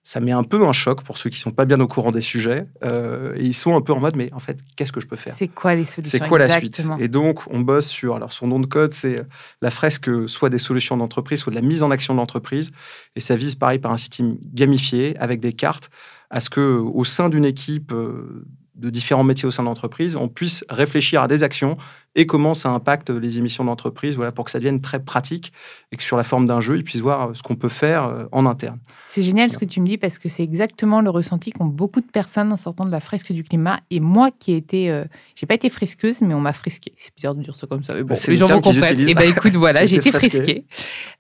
ça 0.07 0.21
met 0.21 0.31
un 0.31 0.45
peu 0.45 0.65
un 0.65 0.71
choc 0.71 1.03
pour 1.03 1.17
ceux 1.17 1.29
qui 1.29 1.37
sont 1.37 1.51
pas 1.51 1.65
bien 1.65 1.81
au 1.81 1.87
courant 1.89 2.11
des 2.11 2.21
sujets. 2.21 2.65
Euh, 2.81 3.33
et 3.35 3.43
ils 3.43 3.53
sont 3.53 3.75
un 3.75 3.81
peu 3.81 3.91
en 3.91 3.99
mode, 3.99 4.15
mais 4.15 4.31
en 4.31 4.39
fait, 4.39 4.57
qu'est-ce 4.77 4.93
que 4.93 5.01
je 5.01 5.05
peux 5.05 5.17
faire? 5.17 5.33
C'est 5.35 5.49
quoi 5.49 5.75
les 5.75 5.83
solutions 5.83 6.17
C'est 6.17 6.25
quoi 6.25 6.39
la 6.39 6.47
suite? 6.47 6.81
Et 6.97 7.09
donc, 7.09 7.41
on 7.51 7.59
bosse 7.59 7.87
sur, 7.87 8.15
alors 8.15 8.31
son 8.31 8.47
nom 8.47 8.61
de 8.61 8.67
code, 8.67 8.93
c'est 8.93 9.25
la 9.61 9.69
fresque 9.69 10.09
soit 10.29 10.49
des 10.49 10.59
solutions 10.59 10.95
d'entreprise, 10.95 11.41
soit 11.41 11.51
de 11.51 11.57
la 11.57 11.61
mise 11.61 11.83
en 11.83 11.91
action 11.91 12.13
de 12.13 12.19
l'entreprise. 12.19 12.71
Et 13.17 13.19
ça 13.19 13.35
vise, 13.35 13.55
pareil, 13.55 13.79
par 13.79 13.91
un 13.91 13.97
système 13.97 14.37
gamifié, 14.53 15.17
avec 15.17 15.41
des 15.41 15.51
cartes, 15.51 15.89
à 16.29 16.39
ce 16.39 16.49
que 16.49 16.61
au 16.61 17.03
sein 17.03 17.27
d'une 17.27 17.43
équipe 17.43 17.91
euh, 17.91 18.45
de 18.77 18.89
différents 18.89 19.23
métiers 19.23 19.47
au 19.47 19.51
sein 19.51 19.63
de 19.63 19.67
l'entreprise, 19.67 20.15
on 20.15 20.27
puisse 20.27 20.63
réfléchir 20.69 21.21
à 21.21 21.27
des 21.27 21.43
actions 21.43 21.77
et 22.15 22.25
comment 22.25 22.55
ça 22.55 22.69
impacte 22.69 23.11
les 23.11 23.37
émissions 23.37 23.63
d'entreprise, 23.63 24.15
voilà, 24.15 24.31
pour 24.31 24.45
que 24.45 24.51
ça 24.51 24.57
devienne 24.57 24.81
très 24.81 24.99
pratique 24.99 25.53
et 25.91 25.97
que 25.97 26.03
sur 26.03 26.17
la 26.17 26.23
forme 26.23 26.47
d'un 26.47 26.61
jeu, 26.61 26.75
ils 26.75 26.83
puissent 26.83 27.01
voir 27.01 27.35
ce 27.35 27.43
qu'on 27.43 27.55
peut 27.55 27.69
faire 27.69 28.05
euh, 28.05 28.25
en 28.31 28.47
interne. 28.47 28.79
C'est 29.07 29.21
génial 29.21 29.51
ce 29.51 29.57
que 29.59 29.65
tu 29.65 29.81
me 29.81 29.85
dis 29.85 29.99
parce 29.99 30.17
que 30.17 30.27
c'est 30.27 30.41
exactement 30.41 31.01
le 31.01 31.11
ressenti 31.11 31.51
qu'ont 31.51 31.65
beaucoup 31.65 32.01
de 32.01 32.07
personnes 32.07 32.51
en 32.51 32.57
sortant 32.57 32.85
de 32.85 32.91
la 32.91 32.99
fresque 32.99 33.31
du 33.31 33.43
climat. 33.43 33.81
Et 33.91 33.99
moi 33.99 34.31
qui 34.31 34.53
ai 34.53 34.57
été, 34.57 34.89
euh, 34.91 35.05
j'ai 35.35 35.45
pas 35.45 35.53
été 35.53 35.69
fresqueuse, 35.69 36.21
mais 36.21 36.33
on 36.33 36.41
m'a 36.41 36.53
fresqué. 36.53 36.93
C'est 36.97 37.15
bizarre 37.15 37.35
de 37.35 37.43
dire 37.43 37.55
ça 37.55 37.67
comme 37.67 37.83
ça, 37.83 37.93
mais 37.93 38.01
bon, 38.01 38.15
bah, 38.15 38.19
les 38.27 38.37
gens 38.37 38.47
vont 38.47 38.61
comprendre. 38.61 38.99
Et 38.99 39.05
eh 39.09 39.13
ben 39.13 39.29
écoute, 39.29 39.55
voilà, 39.55 39.85
j'ai 39.87 39.97
été 39.97 40.11
fresquée 40.11 40.65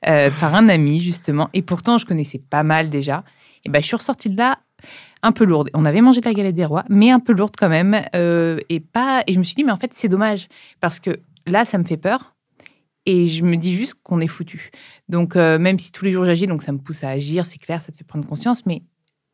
euh, 0.07 0.31
par 0.39 0.55
un 0.55 0.67
ami 0.67 1.01
justement, 1.01 1.49
et 1.53 1.61
pourtant 1.61 1.99
je 1.99 2.07
connaissais 2.07 2.39
pas 2.49 2.63
mal 2.63 2.89
déjà. 2.89 3.23
Et 3.65 3.69
ben 3.69 3.81
je 3.81 3.87
suis 3.87 3.95
ressortie 3.95 4.29
de 4.29 4.37
là 4.37 4.59
un 5.23 5.31
peu 5.31 5.45
lourde. 5.45 5.69
On 5.73 5.85
avait 5.85 6.01
mangé 6.01 6.21
de 6.21 6.25
la 6.25 6.33
galette 6.33 6.55
des 6.55 6.65
rois, 6.65 6.83
mais 6.89 7.11
un 7.11 7.19
peu 7.19 7.33
lourde 7.33 7.55
quand 7.57 7.69
même. 7.69 8.01
Euh, 8.15 8.59
et, 8.69 8.79
pas... 8.79 9.23
et 9.27 9.33
je 9.33 9.39
me 9.39 9.43
suis 9.43 9.55
dit, 9.55 9.63
mais 9.63 9.71
en 9.71 9.77
fait, 9.77 9.93
c'est 9.93 10.09
dommage. 10.09 10.47
Parce 10.79 10.99
que 10.99 11.11
là, 11.45 11.65
ça 11.65 11.77
me 11.77 11.83
fait 11.83 11.97
peur. 11.97 12.35
Et 13.05 13.27
je 13.27 13.43
me 13.43 13.55
dis 13.55 13.73
juste 13.73 13.95
qu'on 14.03 14.19
est 14.19 14.27
foutu. 14.27 14.69
Donc, 15.07 15.37
euh, 15.37 15.57
même 15.57 15.79
si 15.79 15.93
tous 15.93 16.03
les 16.03 16.11
jours 16.11 16.25
j'agis, 16.25 16.45
donc 16.45 16.61
ça 16.61 16.73
me 16.73 16.77
pousse 16.77 17.05
à 17.05 17.09
agir, 17.09 17.45
c'est 17.45 17.57
clair, 17.57 17.81
ça 17.81 17.93
te 17.93 17.97
fait 17.97 18.03
prendre 18.03 18.27
conscience. 18.27 18.65
Mais 18.65 18.81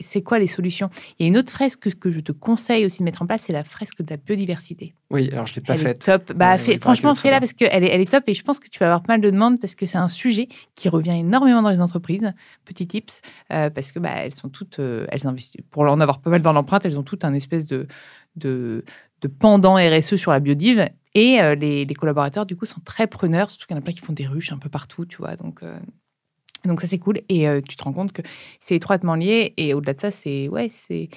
c'est 0.04 0.22
quoi 0.22 0.38
les 0.38 0.48
solutions? 0.48 0.92
Il 1.18 1.24
y 1.24 1.26
a 1.26 1.28
une 1.30 1.38
autre 1.38 1.52
fresque 1.52 1.96
que 1.96 2.12
je 2.12 2.20
te 2.20 2.32
conseille 2.32 2.86
aussi 2.86 3.00
de 3.00 3.06
mettre 3.06 3.24
en 3.24 3.26
place, 3.26 3.42
c'est 3.48 3.54
la 3.54 3.64
fresque 3.64 4.04
de 4.04 4.10
la 4.12 4.18
biodiversité. 4.18 4.94
Oui, 5.10 5.30
alors 5.32 5.46
je 5.46 5.54
ne 5.54 5.56
l'ai 5.56 5.62
pas 5.62 5.76
faite. 5.76 6.06
top. 6.06 6.34
Bah, 6.34 6.58
franchement, 6.58 7.16
fais-la 7.16 7.40
parce 7.40 7.54
qu'elle 7.54 7.84
est, 7.84 7.88
elle 7.88 8.02
est 8.02 8.12
top 8.12 8.24
et 8.28 8.34
je 8.34 8.44
pense 8.44 8.60
que 8.60 8.68
tu 8.70 8.80
vas 8.80 8.88
avoir 8.88 9.04
pas 9.04 9.14
mal 9.14 9.22
de 9.22 9.30
demandes 9.30 9.60
parce 9.60 9.76
que 9.76 9.86
c'est 9.86 9.98
un 9.98 10.08
sujet 10.08 10.48
qui 10.76 10.90
revient 10.90 11.18
énormément 11.18 11.62
dans 11.62 11.70
les 11.70 11.82
entreprises. 11.82 12.34
Petit 12.66 12.88
tips, 12.88 13.22
euh, 13.52 13.70
parce 13.70 13.92
que 13.92 14.00
bah, 14.00 14.12
elles 14.18 14.36
sont 14.36 14.50
toutes, 14.50 14.80
euh, 14.80 15.06
elles 15.10 15.28
investissent, 15.28 15.62
pour 15.72 15.84
en 15.84 16.00
avoir 16.00 16.20
pas 16.20 16.30
mal 16.30 16.42
dans 16.42 16.54
l'empreinte, 16.54 16.86
elles 16.86 17.00
ont 17.00 17.04
toutes 17.04 17.26
un 17.26 17.34
espèce 17.34 17.66
de, 17.66 17.88
de, 18.36 18.84
pendant 19.40 19.76
RSE 19.76 20.16
sur 20.16 20.32
la 20.32 20.40
biodive. 20.40 20.88
Et 21.16 21.40
euh, 21.42 21.54
les, 21.54 21.86
les, 21.86 21.94
collaborateurs, 21.94 22.46
du 22.46 22.56
coup, 22.56 22.66
sont 22.66 22.82
très 22.84 23.06
preneurs, 23.06 23.52
surtout 23.52 23.68
qu'il 23.68 23.76
y 23.76 23.78
en 23.78 23.82
a 23.82 23.84
plein 23.84 23.94
qui 23.94 24.00
font 24.00 24.14
des 24.14 24.26
ruches 24.26 24.52
un 24.52 24.58
peu 24.58 24.70
partout, 24.70 25.06
tu 25.06 25.18
vois. 25.18 25.36
Donc, 25.36 25.62
donc 26.66 26.82
ça 26.82 26.88
c'est 26.88 27.00
cool. 27.00 27.22
Et 27.30 27.48
euh, 27.48 27.62
tu 27.62 27.76
te 27.76 27.84
rends 27.84 27.94
compte 27.94 28.12
que 28.12 28.22
c'est 28.60 28.76
étroitement 28.76 29.16
lié. 29.16 29.54
Et 29.58 29.74
au-delà 29.74 29.94
de 29.94 30.02
ça 30.02 30.12
c'est 30.12 30.48
ouais 30.50 30.70
c'est 30.72 31.10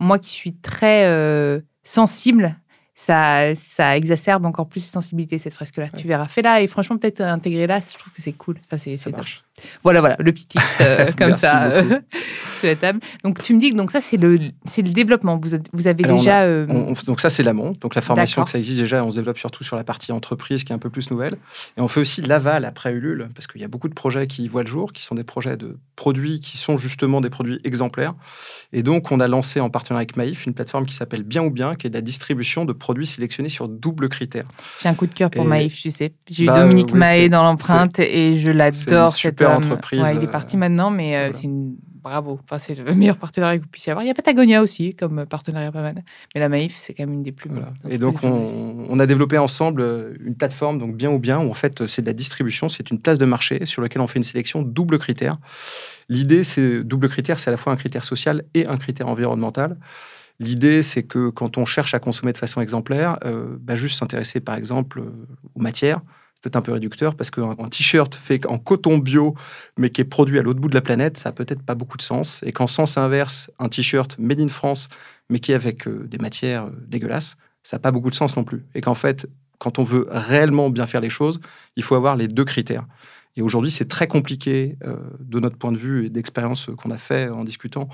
moi 0.00 0.18
qui 0.18 0.30
suis 0.30 0.54
très 0.54 1.06
euh, 1.06 1.60
sensible 1.84 2.56
ça, 3.00 3.54
ça 3.54 3.96
exacerbe 3.96 4.44
encore 4.44 4.68
plus 4.68 4.80
de 4.80 4.92
sensibilité 4.92 5.38
cette 5.38 5.54
fresque 5.54 5.78
là 5.78 5.88
tu 5.88 6.06
verras 6.06 6.28
fais-la 6.28 6.60
et 6.60 6.68
franchement 6.68 6.98
peut-être 6.98 7.22
intégrer 7.22 7.66
là 7.66 7.80
je 7.80 7.96
trouve 7.96 8.12
que 8.12 8.20
c'est 8.20 8.32
cool 8.32 8.58
enfin, 8.66 8.76
c'est 8.76 8.98
ça 8.98 9.08
marche 9.10 9.42
voilà 9.82 10.00
voilà 10.00 10.16
le 10.18 10.32
petit 10.32 10.46
tips 10.46 10.62
euh, 10.80 11.10
comme 11.18 11.34
ça 11.34 11.82
sous 12.56 12.66
la 12.66 12.76
table. 12.76 13.00
Donc 13.24 13.42
tu 13.42 13.54
me 13.54 13.60
dis 13.60 13.70
que 13.70 13.76
donc 13.76 13.90
ça 13.90 14.00
c'est 14.00 14.16
le 14.16 14.38
c'est 14.64 14.82
le 14.82 14.90
développement. 14.90 15.38
Vous, 15.42 15.56
vous 15.72 15.86
avez 15.86 16.04
déjà. 16.04 16.42
Euh, 16.42 16.66
donc 17.06 17.20
ça 17.20 17.30
c'est 17.30 17.42
l'amont. 17.42 17.72
Donc 17.80 17.94
la 17.94 18.00
formation 18.00 18.44
que 18.44 18.50
ça 18.50 18.58
existe 18.58 18.80
déjà, 18.80 19.04
on 19.04 19.10
se 19.10 19.16
développe 19.16 19.38
surtout 19.38 19.64
sur 19.64 19.76
la 19.76 19.84
partie 19.84 20.12
entreprise 20.12 20.64
qui 20.64 20.72
est 20.72 20.74
un 20.74 20.78
peu 20.78 20.90
plus 20.90 21.10
nouvelle. 21.10 21.36
Et 21.76 21.80
on 21.80 21.88
fait 21.88 22.00
aussi 22.00 22.22
l'aval 22.22 22.64
après 22.64 22.92
Ulule 22.92 23.28
parce 23.34 23.46
qu'il 23.46 23.60
y 23.60 23.64
a 23.64 23.68
beaucoup 23.68 23.88
de 23.88 23.94
projets 23.94 24.26
qui 24.26 24.48
voient 24.48 24.62
le 24.62 24.68
jour, 24.68 24.92
qui 24.92 25.02
sont 25.02 25.14
des 25.14 25.24
projets 25.24 25.56
de 25.56 25.78
produits 25.96 26.40
qui 26.40 26.56
sont 26.56 26.78
justement 26.78 27.20
des 27.20 27.30
produits 27.30 27.60
exemplaires. 27.64 28.14
Et 28.72 28.82
donc 28.82 29.10
on 29.12 29.20
a 29.20 29.26
lancé 29.26 29.60
en 29.60 29.70
partenariat 29.70 30.00
avec 30.00 30.16
Maïf 30.16 30.46
une 30.46 30.54
plateforme 30.54 30.86
qui 30.86 30.94
s'appelle 30.94 31.22
Bien 31.22 31.42
ou 31.42 31.50
Bien, 31.50 31.74
qui 31.74 31.86
est 31.86 31.90
de 31.90 31.94
la 31.94 32.00
distribution 32.00 32.64
de 32.64 32.72
produits 32.72 32.89
sélectionnés 33.06 33.48
sur 33.48 33.68
double 33.68 34.08
critère. 34.08 34.44
J'ai 34.80 34.88
un 34.88 34.94
coup 34.94 35.06
de 35.06 35.14
cœur 35.14 35.30
pour 35.30 35.44
Maïf, 35.44 35.80
je 35.82 35.90
sais. 35.90 36.12
J'ai 36.28 36.44
eu 36.44 36.46
bah, 36.46 36.60
Dominique 36.60 36.92
Mahé 36.92 37.28
dans 37.28 37.42
l'empreinte 37.42 37.98
et 37.98 38.38
je 38.38 38.50
l'adore. 38.50 39.10
C'est 39.10 39.24
une 39.24 39.30
super 39.30 39.50
entreprise. 39.50 40.06
il 40.14 40.22
est 40.22 40.30
parti 40.30 40.56
maintenant, 40.56 40.90
mais 40.90 41.16
euh, 41.16 41.30
c'est 41.32 41.44
une 41.44 41.76
bravo. 42.00 42.38
Enfin, 42.42 42.58
c'est 42.58 42.74
le 42.74 42.94
meilleur 42.94 43.16
partenariat 43.16 43.58
que 43.58 43.62
vous 43.62 43.68
puissiez 43.68 43.92
avoir. 43.92 44.04
Il 44.04 44.08
y 44.08 44.10
a 44.10 44.14
Patagonia 44.14 44.62
aussi 44.62 44.94
comme 44.94 45.26
partenariat 45.26 45.70
pas 45.70 45.82
mal. 45.82 46.02
Mais 46.34 46.40
la 46.40 46.48
Maïf, 46.48 46.76
c'est 46.78 46.94
quand 46.94 47.04
même 47.04 47.14
une 47.14 47.22
des 47.22 47.32
plus 47.32 47.50
voilà. 47.50 47.72
Et 47.88 47.98
donc, 47.98 48.22
on, 48.22 48.98
a 48.98 49.06
développé 49.06 49.38
ensemble 49.38 49.82
euh, 49.82 50.14
une 50.24 50.34
plateforme, 50.34 50.78
donc 50.78 50.96
bien 50.96 51.10
ou 51.10 51.18
bien, 51.18 51.38
où 51.38 51.50
en 51.50 51.54
fait, 51.54 51.86
c'est 51.86 52.02
de 52.02 52.06
la 52.06 52.12
distribution, 52.12 52.68
c'est 52.68 52.90
une 52.90 53.00
place 53.00 53.18
de 53.18 53.24
marché 53.24 53.64
sur 53.64 53.82
laquelle 53.82 54.02
on 54.02 54.06
fait 54.06 54.18
une 54.18 54.24
sélection 54.24 54.62
double 54.62 54.98
critère. 54.98 55.38
L'idée, 56.08 56.42
c'est 56.42 56.82
double 56.82 57.08
critère, 57.08 57.38
c'est 57.38 57.48
à 57.48 57.52
la 57.52 57.56
fois 57.56 57.72
un 57.72 57.76
critère 57.76 58.04
social 58.04 58.44
et 58.54 58.66
un 58.66 58.76
critère 58.76 59.08
environnemental. 59.08 59.76
L'idée, 60.40 60.82
c'est 60.82 61.02
que 61.02 61.28
quand 61.28 61.58
on 61.58 61.66
cherche 61.66 61.92
à 61.92 61.98
consommer 61.98 62.32
de 62.32 62.38
façon 62.38 62.62
exemplaire, 62.62 63.18
euh, 63.26 63.58
bah, 63.60 63.76
juste 63.76 63.98
s'intéresser 63.98 64.40
par 64.40 64.54
exemple 64.54 65.00
euh, 65.00 65.26
aux 65.54 65.60
matières, 65.60 66.00
peut-être 66.40 66.56
un 66.56 66.62
peu 66.62 66.72
réducteur 66.72 67.14
parce 67.14 67.30
qu'un 67.30 67.68
t-shirt 67.68 68.14
fait 68.14 68.46
en 68.46 68.56
coton 68.56 68.96
bio, 68.96 69.34
mais 69.76 69.90
qui 69.90 70.00
est 70.00 70.04
produit 70.04 70.38
à 70.38 70.42
l'autre 70.42 70.58
bout 70.58 70.70
de 70.70 70.74
la 70.74 70.80
planète, 70.80 71.18
ça 71.18 71.28
n'a 71.28 71.34
peut-être 71.34 71.62
pas 71.62 71.74
beaucoup 71.74 71.98
de 71.98 72.02
sens. 72.02 72.40
Et 72.42 72.52
qu'en 72.52 72.66
sens 72.66 72.96
inverse, 72.96 73.50
un 73.58 73.68
t-shirt 73.68 74.18
made 74.18 74.40
in 74.40 74.48
France, 74.48 74.88
mais 75.28 75.40
qui 75.40 75.52
est 75.52 75.54
avec 75.54 75.86
euh, 75.86 76.06
des 76.08 76.16
matières 76.16 76.70
dégueulasses, 76.88 77.36
ça 77.62 77.76
n'a 77.76 77.80
pas 77.80 77.90
beaucoup 77.90 78.08
de 78.08 78.14
sens 78.14 78.34
non 78.38 78.44
plus. 78.44 78.64
Et 78.74 78.80
qu'en 78.80 78.94
fait, 78.94 79.28
quand 79.58 79.78
on 79.78 79.84
veut 79.84 80.06
réellement 80.08 80.70
bien 80.70 80.86
faire 80.86 81.02
les 81.02 81.10
choses, 81.10 81.38
il 81.76 81.82
faut 81.82 81.96
avoir 81.96 82.16
les 82.16 82.28
deux 82.28 82.46
critères. 82.46 82.86
Et 83.36 83.42
aujourd'hui, 83.42 83.70
c'est 83.70 83.88
très 83.88 84.08
compliqué, 84.08 84.76
de 85.20 85.38
notre 85.38 85.56
point 85.56 85.70
de 85.70 85.76
vue 85.76 86.06
et 86.06 86.08
d'expérience 86.08 86.68
qu'on 86.78 86.90
a 86.90 86.98
fait 86.98 87.28
en 87.28 87.44
discutant, 87.44 87.88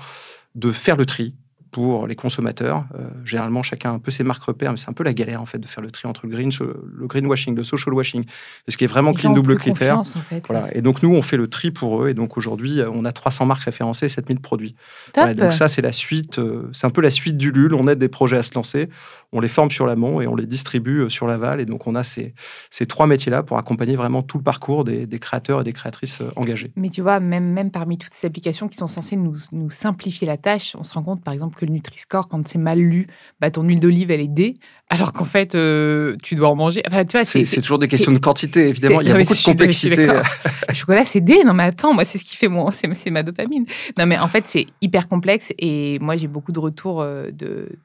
de 0.55 0.71
faire 0.71 0.95
le 0.95 1.05
tri 1.05 1.35
pour 1.71 2.07
les 2.07 2.15
consommateurs. 2.15 2.85
Euh, 2.95 3.07
généralement, 3.25 3.63
chacun 3.63 3.91
a 3.91 3.93
un 3.93 3.99
peu 3.99 4.11
ses 4.11 4.23
marques 4.23 4.43
repères, 4.43 4.71
mais 4.71 4.77
c'est 4.77 4.89
un 4.89 4.93
peu 4.93 5.03
la 5.03 5.13
galère 5.13 5.41
en 5.41 5.45
fait 5.45 5.57
de 5.57 5.67
faire 5.67 5.83
le 5.83 5.91
tri 5.91 6.07
entre 6.07 6.25
le, 6.25 6.31
green, 6.31 6.49
le 6.59 7.07
greenwashing, 7.07 7.55
le 7.55 7.63
social 7.63 7.93
washing, 7.93 8.23
et 8.67 8.71
ce 8.71 8.77
qui 8.77 8.83
est 8.83 8.87
vraiment 8.87 9.13
clean 9.13 9.33
double 9.33 9.57
critère. 9.57 10.01
voilà. 10.47 10.67
Et 10.75 10.81
donc 10.81 11.03
nous, 11.03 11.13
on 11.13 11.21
fait 11.21 11.37
le 11.37 11.47
tri 11.47 11.71
pour 11.71 12.03
eux, 12.03 12.09
et 12.09 12.13
donc 12.13 12.37
aujourd'hui, 12.37 12.81
on 12.91 13.05
a 13.05 13.11
300 13.11 13.45
marques 13.45 13.63
référencées, 13.63 14.09
7000 14.09 14.39
produits. 14.39 14.75
donc 15.15 15.53
ça, 15.53 15.67
c'est 15.67 15.81
la 15.81 15.91
suite, 15.91 16.39
euh, 16.39 16.69
c'est 16.73 16.87
un 16.87 16.91
peu 16.91 17.01
la 17.01 17.11
suite 17.11 17.37
du 17.37 17.51
LUL. 17.51 17.73
On 17.73 17.87
aide 17.87 17.99
des 17.99 18.09
projets 18.09 18.37
à 18.37 18.43
se 18.43 18.53
lancer 18.55 18.89
on 19.33 19.41
les 19.41 19.47
forme 19.47 19.71
sur 19.71 19.85
l'amont 19.85 20.21
et 20.21 20.27
on 20.27 20.35
les 20.35 20.45
distribue 20.45 21.01
euh, 21.01 21.09
sur 21.09 21.27
l'aval. 21.27 21.59
Et 21.59 21.65
donc, 21.65 21.87
on 21.87 21.95
a 21.95 22.03
ces, 22.03 22.33
ces 22.69 22.85
trois 22.85 23.07
métiers-là 23.07 23.43
pour 23.43 23.57
accompagner 23.57 23.95
vraiment 23.95 24.23
tout 24.23 24.37
le 24.37 24.43
parcours 24.43 24.83
des, 24.83 25.07
créateurs 25.19 25.61
et 25.61 25.63
des 25.63 25.73
créatrices 25.73 26.21
engagés. 26.35 26.71
Mais 26.75 26.89
tu 26.89 27.01
vois, 27.01 27.19
même, 27.19 27.51
même 27.51 27.71
parmi 27.71 27.97
toutes 27.97 28.13
ces 28.13 28.27
applications 28.27 28.67
qui 28.67 28.77
sont 28.77 28.87
censées 28.87 29.15
nous, 29.15 29.35
nous 29.51 29.69
simplifier 29.69 30.27
la 30.27 30.37
tâche, 30.37 30.75
on 30.79 30.83
se 30.83 30.93
rend 30.93 31.03
compte, 31.03 31.23
par 31.23 31.33
exemple, 31.33 31.56
que 31.57 31.65
le 31.65 31.71
Nutri-Score, 31.73 32.27
quand 32.29 32.47
c'est 32.47 32.57
mal 32.57 32.79
lu, 32.79 33.07
bah, 33.41 33.51
ton 33.51 33.63
huile 33.63 33.79
d'olive, 33.79 34.11
elle 34.11 34.21
est 34.21 34.27
D 34.27 34.59
alors 34.89 35.11
qu'en 35.11 35.25
fait, 35.25 35.53
euh, 35.53 36.15
tu 36.23 36.35
dois 36.35 36.47
en 36.47 36.55
manger. 36.55 36.81
Enfin, 36.87 37.03
tu 37.03 37.17
vois, 37.17 37.25
c'est, 37.25 37.43
toujours 37.61 37.77
des 37.77 37.89
questions 37.89 38.13
de 38.13 38.19
quantité, 38.19 38.69
évidemment. 38.69 39.01
Il 39.01 39.09
y 39.09 39.11
a 39.11 39.17
beaucoup 39.17 39.33
de 39.33 39.43
complexité. 39.43 40.07
le 40.07 40.73
chocolat, 40.73 41.03
c'est 41.03 41.19
D. 41.19 41.43
Non, 41.45 41.53
mais 41.53 41.63
attends, 41.63 41.93
moi, 41.93 42.05
c'est 42.05 42.17
ce 42.17 42.23
qui 42.23 42.37
fait 42.37 42.47
mon, 42.47 42.71
c'est, 42.71 43.11
ma 43.11 43.21
dopamine. 43.21 43.65
Non, 43.97 44.05
mais 44.05 44.17
en 44.17 44.29
fait, 44.29 44.45
c'est 44.47 44.65
hyper 44.81 45.09
complexe. 45.09 45.51
Et 45.59 45.99
moi, 45.99 46.15
j'ai 46.15 46.27
beaucoup 46.27 46.53
de 46.53 46.59
retours 46.59 47.01
euh, 47.01 47.29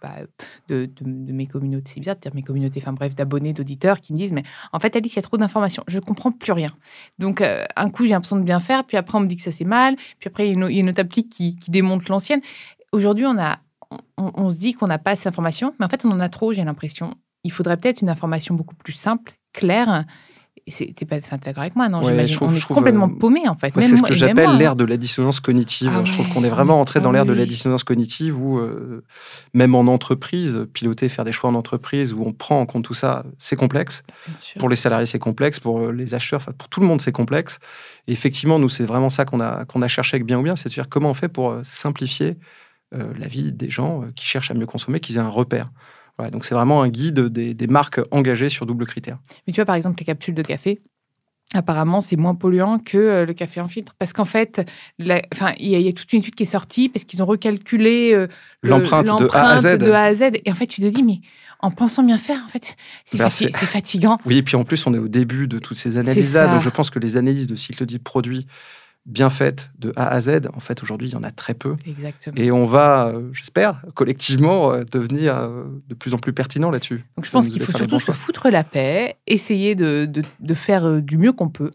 bah, 0.00 0.10
de, 0.68 0.88
de, 1.00 1.32
mes 1.32 1.46
communautés, 1.46 1.90
c'est 1.94 2.00
bien 2.00 2.14
de 2.14 2.20
dire 2.20 2.32
mes 2.34 2.42
communautés, 2.42 2.80
enfin 2.80 2.92
bref, 2.92 3.16
d'abonnés, 3.16 3.52
d'auditeurs 3.52 4.00
qui 4.00 4.12
me 4.12 4.18
disent, 4.18 4.32
mais 4.32 4.44
en 4.72 4.78
fait, 4.78 4.94
Alice, 4.94 5.14
il 5.14 5.16
y 5.16 5.18
a 5.18 5.22
trop 5.22 5.38
d'informations. 5.38 5.82
Je 5.88 5.98
comprends 5.98 6.30
plus 6.30 6.52
rien. 6.52 6.70
Donc, 7.18 7.40
euh, 7.40 7.64
un 7.74 7.90
coup, 7.90 8.04
j'ai 8.04 8.10
l'impression 8.10 8.36
de 8.36 8.44
bien 8.44 8.60
faire. 8.60 8.84
Puis 8.84 8.96
après, 8.96 9.18
on 9.18 9.22
me 9.22 9.26
dit 9.26 9.34
que 9.34 9.42
ça, 9.42 9.50
c'est 9.50 9.64
mal. 9.64 9.96
Puis 10.20 10.28
après, 10.28 10.46
il 10.46 10.50
y 10.50 10.78
a 10.78 10.80
une, 10.80 10.88
autre 10.88 11.00
appli 11.00 11.28
qui, 11.28 11.56
qui 11.56 11.72
démonte 11.72 12.08
l'ancienne. 12.08 12.40
Aujourd'hui, 12.92 13.26
on 13.26 13.38
a 13.38 13.58
on, 14.16 14.50
se 14.50 14.56
dit 14.56 14.74
qu'on 14.74 14.86
n'a 14.86 14.98
pas 14.98 15.12
assez 15.12 15.24
d'informations, 15.24 15.74
mais 15.78 15.86
en 15.86 15.88
fait, 15.88 16.04
on 16.04 16.10
en 16.10 16.20
a 16.20 16.28
trop, 16.28 16.52
j'ai 16.52 16.64
l'impression. 16.64 17.14
Il 17.44 17.52
faudrait 17.52 17.76
peut-être 17.76 18.02
une 18.02 18.08
information 18.08 18.54
beaucoup 18.54 18.74
plus 18.74 18.92
simple, 18.92 19.32
claire. 19.52 20.04
T'es 20.66 21.06
pas 21.06 21.18
d'accord 21.18 21.62
avec 21.62 21.74
moi, 21.74 21.88
non? 21.88 22.02
J'imagine. 22.04 22.38
On 22.40 22.54
est 22.54 22.64
complètement 22.66 23.08
euh, 23.08 23.18
paumé, 23.18 23.48
en 23.48 23.56
fait. 23.56 23.72
c'est 23.74 23.96
ce 23.96 24.02
que 24.02 24.14
j'appelle 24.14 24.50
hein. 24.50 24.58
l'ère 24.58 24.76
de 24.76 24.84
la 24.84 24.96
dissonance 24.96 25.40
cognitive. 25.40 25.90
Ah 25.92 26.04
je 26.04 26.12
trouve 26.12 26.28
qu'on 26.28 26.44
est 26.44 26.50
vraiment 26.50 26.80
entré 26.80 27.00
dans 27.00 27.10
l'ère 27.10 27.26
de 27.26 27.32
la 27.32 27.46
dissonance 27.46 27.82
cognitive 27.82 28.40
où, 28.40 28.58
euh, 28.58 29.02
même 29.54 29.74
en 29.74 29.80
entreprise, 29.80 30.66
piloter, 30.72 31.08
faire 31.08 31.24
des 31.24 31.32
choix 31.32 31.50
en 31.50 31.54
entreprise, 31.54 32.12
où 32.12 32.22
on 32.24 32.32
prend 32.32 32.60
en 32.60 32.66
compte 32.66 32.84
tout 32.84 32.94
ça, 32.94 33.24
c'est 33.38 33.56
complexe. 33.56 34.04
Pour 34.58 34.68
les 34.68 34.76
salariés, 34.76 35.06
c'est 35.06 35.18
complexe. 35.18 35.58
Pour 35.58 35.80
euh, 35.80 35.90
les 35.90 36.14
acheteurs, 36.14 36.44
pour 36.56 36.68
tout 36.68 36.80
le 36.80 36.86
monde, 36.86 37.00
c'est 37.00 37.12
complexe. 37.12 37.58
Et 38.06 38.12
effectivement, 38.12 38.60
nous, 38.60 38.68
c'est 38.68 38.84
vraiment 38.84 39.08
ça 39.08 39.24
qu'on 39.24 39.40
a, 39.40 39.64
qu'on 39.64 39.82
a 39.82 39.88
cherché 39.88 40.16
avec 40.16 40.26
bien 40.26 40.38
ou 40.38 40.42
bien, 40.42 40.54
c'est 40.54 40.68
de 40.68 40.74
dire 40.74 40.88
comment 40.88 41.10
on 41.10 41.14
fait 41.14 41.28
pour 41.28 41.56
simplifier 41.64 42.36
la 42.92 43.28
vie 43.28 43.52
des 43.52 43.70
gens 43.70 44.02
euh, 44.02 44.06
qui 44.14 44.26
cherchent 44.26 44.50
à 44.50 44.54
mieux 44.54 44.66
consommer, 44.66 45.00
qu'ils 45.00 45.16
aient 45.16 45.20
un 45.20 45.28
repère. 45.28 45.70
donc 46.30 46.44
c'est 46.44 46.54
vraiment 46.54 46.82
un 46.82 46.88
guide 46.88 47.20
des, 47.20 47.66
marques 47.66 48.00
engagées 48.10 48.48
sur 48.48 48.66
double 48.66 48.86
critère. 48.86 49.18
Mais 49.46 49.52
tu 49.52 49.58
vois, 49.58 49.66
par 49.66 49.76
exemple, 49.76 49.98
les 49.98 50.04
capsules 50.04 50.34
de 50.34 50.42
café, 50.42 50.80
apparemment, 51.54 52.00
c'est 52.00 52.16
moins 52.16 52.34
polluant 52.34 52.78
que 52.78 52.98
euh, 52.98 53.24
le 53.24 53.32
café 53.32 53.60
en 53.60 53.68
filtre. 53.68 53.94
Parce 53.98 54.12
qu'en 54.12 54.24
fait, 54.24 54.66
il 54.98 55.06
y, 55.06 55.88
a 55.88 55.92
toute 55.92 56.12
une 56.12 56.20
étude 56.20 56.34
qui 56.34 56.44
est 56.44 56.46
sortie 56.46 56.88
parce 56.88 57.04
qu'ils 57.04 57.22
ont 57.22 57.26
recalculé 57.26 58.26
l'empreinte 58.62 59.06
de, 59.06 59.28
A 59.34 60.04
à 60.04 60.14
Z. 60.14 60.22
Et 60.44 60.50
en 60.50 60.54
fait, 60.54 60.66
tu 60.66 60.80
te 60.80 60.86
dis, 60.86 61.02
mais 61.02 61.20
en 61.62 61.70
pensant 61.70 62.02
bien 62.02 62.18
faire, 62.18 62.42
en 62.44 62.48
fait, 62.48 62.76
c'est 63.04 63.18
ben, 63.18 63.30
fatigant. 63.30 64.18
Oui, 64.26 64.38
et 64.38 64.42
puis 64.42 64.56
en 64.56 64.64
plus, 64.64 64.84
on 64.86 64.94
est 64.94 64.98
au 64.98 65.08
début 65.08 65.46
de 65.46 65.60
toutes 65.60 65.76
ces 65.78 65.96
analyses-là. 65.96 66.54
Donc 66.54 66.62
je 66.62 66.70
pense 66.70 66.90
que 66.90 66.98
les 66.98 67.16
analyses 67.16 67.46
de 67.46 67.56
cycle 67.56 67.86
de 67.86 67.98
produit 67.98 68.46
bien 69.06 69.30
faite 69.30 69.70
de 69.78 69.92
A 69.96 70.08
à 70.08 70.20
Z. 70.20 70.48
En 70.54 70.60
fait, 70.60 70.82
aujourd'hui, 70.82 71.08
il 71.08 71.12
y 71.12 71.16
en 71.16 71.22
a 71.22 71.30
très 71.30 71.54
peu. 71.54 71.76
Exactement. 71.86 72.36
Et 72.36 72.52
on 72.52 72.66
va, 72.66 73.08
euh, 73.08 73.30
j'espère, 73.32 73.82
collectivement, 73.94 74.72
euh, 74.72 74.84
devenir 74.84 75.36
euh, 75.36 75.64
de 75.88 75.94
plus 75.94 76.14
en 76.14 76.18
plus 76.18 76.32
pertinent 76.32 76.70
là-dessus. 76.70 77.04
Donc, 77.16 77.24
je 77.24 77.30
pense 77.30 77.48
qu'il 77.48 77.62
faut 77.62 77.76
surtout 77.76 77.98
se 77.98 78.12
foutre 78.12 78.48
la 78.48 78.64
paix, 78.64 79.16
essayer 79.26 79.74
de, 79.74 80.06
de, 80.06 80.54
faire 80.54 81.02
du 81.02 81.18
mieux 81.18 81.32
qu'on 81.32 81.48
peut. 81.48 81.72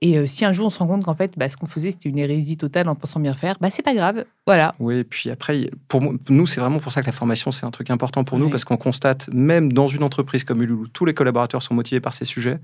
Et 0.00 0.28
si 0.28 0.44
un 0.44 0.52
jour 0.52 0.66
on 0.66 0.70
se 0.70 0.78
rend 0.78 0.86
compte 0.86 1.04
qu'en 1.04 1.16
fait, 1.16 1.32
bah, 1.36 1.48
ce 1.48 1.56
qu'on 1.56 1.66
faisait, 1.66 1.90
c'était 1.90 2.08
une 2.08 2.18
hérésie 2.18 2.56
totale 2.56 2.88
en 2.88 2.94
pensant 2.94 3.18
bien 3.18 3.34
faire, 3.34 3.56
bah, 3.60 3.68
c'est 3.68 3.82
pas 3.82 3.94
grave. 3.94 4.24
Voilà. 4.46 4.76
Oui, 4.78 4.98
et 4.98 5.04
puis 5.04 5.28
après, 5.28 5.70
pour 5.88 6.00
nous, 6.28 6.46
c'est 6.46 6.60
vraiment 6.60 6.78
pour 6.78 6.92
ça 6.92 7.00
que 7.00 7.06
la 7.06 7.12
formation, 7.12 7.50
c'est 7.50 7.66
un 7.66 7.72
truc 7.72 7.90
important 7.90 8.22
pour 8.22 8.38
nous, 8.38 8.48
parce 8.48 8.64
qu'on 8.64 8.76
constate, 8.76 9.28
même 9.32 9.72
dans 9.72 9.88
une 9.88 10.04
entreprise 10.04 10.44
comme 10.44 10.62
Ululu, 10.62 10.88
tous 10.92 11.04
les 11.04 11.14
collaborateurs 11.14 11.64
sont 11.64 11.74
motivés 11.74 12.00
par 12.00 12.14
ces 12.14 12.24
sujets. 12.24 12.60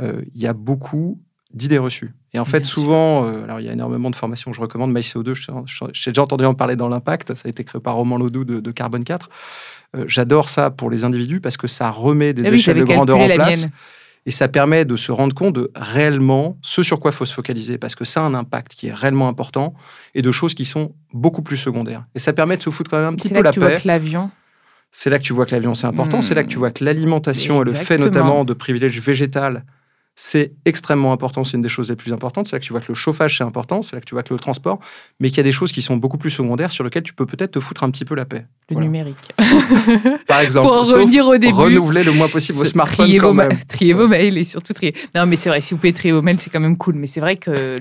Il 0.00 0.40
y 0.40 0.46
a 0.46 0.52
beaucoup 0.52 1.18
d'idées 1.52 1.78
reçues. 1.78 2.12
Et 2.32 2.38
en 2.38 2.44
fait, 2.44 2.64
souvent, 2.64 3.26
euh, 3.26 3.44
alors 3.44 3.60
il 3.60 3.66
y 3.66 3.68
a 3.68 3.72
énormément 3.72 4.10
de 4.10 4.16
formations 4.16 4.50
que 4.50 4.56
je 4.56 4.60
recommande. 4.60 4.92
MyCO2, 4.92 5.62
j'ai 5.92 6.10
déjà 6.10 6.22
entendu 6.22 6.44
en 6.44 6.54
parler 6.54 6.76
dans 6.76 6.88
l'Impact. 6.88 7.34
Ça 7.34 7.46
a 7.46 7.48
été 7.48 7.64
créé 7.64 7.80
par 7.80 7.96
Roman 7.96 8.18
Lodou 8.18 8.44
de, 8.44 8.60
de 8.60 8.70
Carbone 8.70 9.04
4. 9.04 9.28
Euh, 9.96 10.04
j'adore 10.06 10.48
ça 10.48 10.70
pour 10.70 10.90
les 10.90 11.04
individus 11.04 11.40
parce 11.40 11.56
que 11.56 11.66
ça 11.66 11.90
remet 11.90 12.32
des 12.32 12.46
ah 12.46 12.52
échelles 12.52 12.78
de 12.78 12.84
grandeur 12.84 13.18
en 13.18 13.28
place. 13.28 13.68
Et 14.26 14.30
ça 14.30 14.48
permet 14.48 14.84
de 14.84 14.96
se 14.96 15.10
rendre 15.10 15.34
compte 15.34 15.54
de 15.54 15.70
réellement 15.74 16.58
ce 16.62 16.82
sur 16.82 17.00
quoi 17.00 17.10
il 17.10 17.14
faut 17.14 17.24
se 17.24 17.32
focaliser, 17.32 17.78
parce 17.78 17.94
que 17.94 18.04
ça 18.04 18.20
a 18.20 18.24
un 18.24 18.34
impact 18.34 18.74
qui 18.74 18.88
est 18.88 18.92
réellement 18.92 19.28
important, 19.28 19.72
et 20.14 20.20
de 20.20 20.30
choses 20.30 20.52
qui 20.52 20.66
sont 20.66 20.92
beaucoup 21.14 21.40
plus 21.40 21.56
secondaires. 21.56 22.04
Et 22.14 22.18
ça 22.18 22.34
permet 22.34 22.58
de 22.58 22.62
se 22.62 22.68
foutre 22.68 22.90
quand 22.90 22.98
même 22.98 23.14
un 23.14 23.14
petit 23.14 23.30
peu 23.30 23.40
la 23.40 23.50
paix. 23.50 23.78
C'est 23.78 23.86
l'avion 23.86 24.30
c'est 24.92 25.08
là 25.08 25.18
que 25.18 25.24
tu 25.24 25.32
vois 25.32 25.46
que 25.46 25.52
l'avion 25.52 25.74
c'est 25.74 25.86
important, 25.86 26.20
c'est 26.20 26.34
là 26.34 26.42
que 26.42 26.48
tu 26.48 26.58
vois 26.58 26.70
que 26.72 26.84
l'alimentation 26.84 27.62
et 27.62 27.64
le 27.64 27.72
fait 27.72 27.96
notamment 27.96 28.44
de 28.44 28.52
privilèges 28.54 29.00
végétal 29.00 29.64
c'est 30.16 30.52
extrêmement 30.66 31.12
important, 31.12 31.44
c'est 31.44 31.56
une 31.56 31.62
des 31.62 31.68
choses 31.68 31.88
les 31.88 31.96
plus 31.96 32.12
importantes. 32.12 32.46
C'est 32.46 32.56
là 32.56 32.60
que 32.60 32.64
tu 32.64 32.72
vois 32.72 32.80
que 32.80 32.88
le 32.88 32.94
chauffage, 32.94 33.38
c'est 33.38 33.44
important, 33.44 33.80
c'est 33.80 33.96
là 33.96 34.00
que 34.00 34.06
tu 34.06 34.14
vois 34.14 34.22
que 34.22 34.34
le 34.34 34.40
transport, 34.40 34.78
mais 35.18 35.28
qu'il 35.28 35.38
y 35.38 35.40
a 35.40 35.44
des 35.44 35.52
choses 35.52 35.72
qui 35.72 35.80
sont 35.80 35.96
beaucoup 35.96 36.18
plus 36.18 36.30
secondaires 36.30 36.72
sur 36.72 36.84
lesquelles 36.84 37.02
tu 37.02 37.14
peux 37.14 37.26
peut-être 37.26 37.52
te 37.52 37.60
foutre 37.60 37.84
un 37.84 37.90
petit 37.90 38.04
peu 38.04 38.14
la 38.14 38.26
paix. 38.26 38.46
Le 38.68 38.76
numérique. 38.76 39.16
Par 40.28 40.40
exemple, 40.40 40.66
pour 40.66 40.86
revenir 40.86 41.26
au 41.26 41.38
début, 41.38 41.52
renouveler 41.52 42.04
le 42.04 42.12
moins 42.12 42.28
possible 42.28 42.58
vos 42.58 42.64
smartphones. 42.64 43.06
Trier, 43.06 43.18
vos, 43.18 43.34
trier 43.66 43.94
vos 43.94 44.08
mails 44.08 44.36
et 44.36 44.44
surtout 44.44 44.72
trier. 44.72 44.94
Non, 45.14 45.26
mais 45.26 45.36
c'est 45.36 45.48
vrai, 45.48 45.62
si 45.62 45.74
vous 45.74 45.78
pouvez 45.78 45.92
trier 45.92 46.12
vos 46.12 46.22
mails, 46.22 46.38
c'est 46.38 46.50
quand 46.50 46.60
même 46.60 46.76
cool. 46.76 46.94
Mais 46.96 47.06
c'est 47.06 47.20
vrai 47.20 47.36
que 47.36 47.80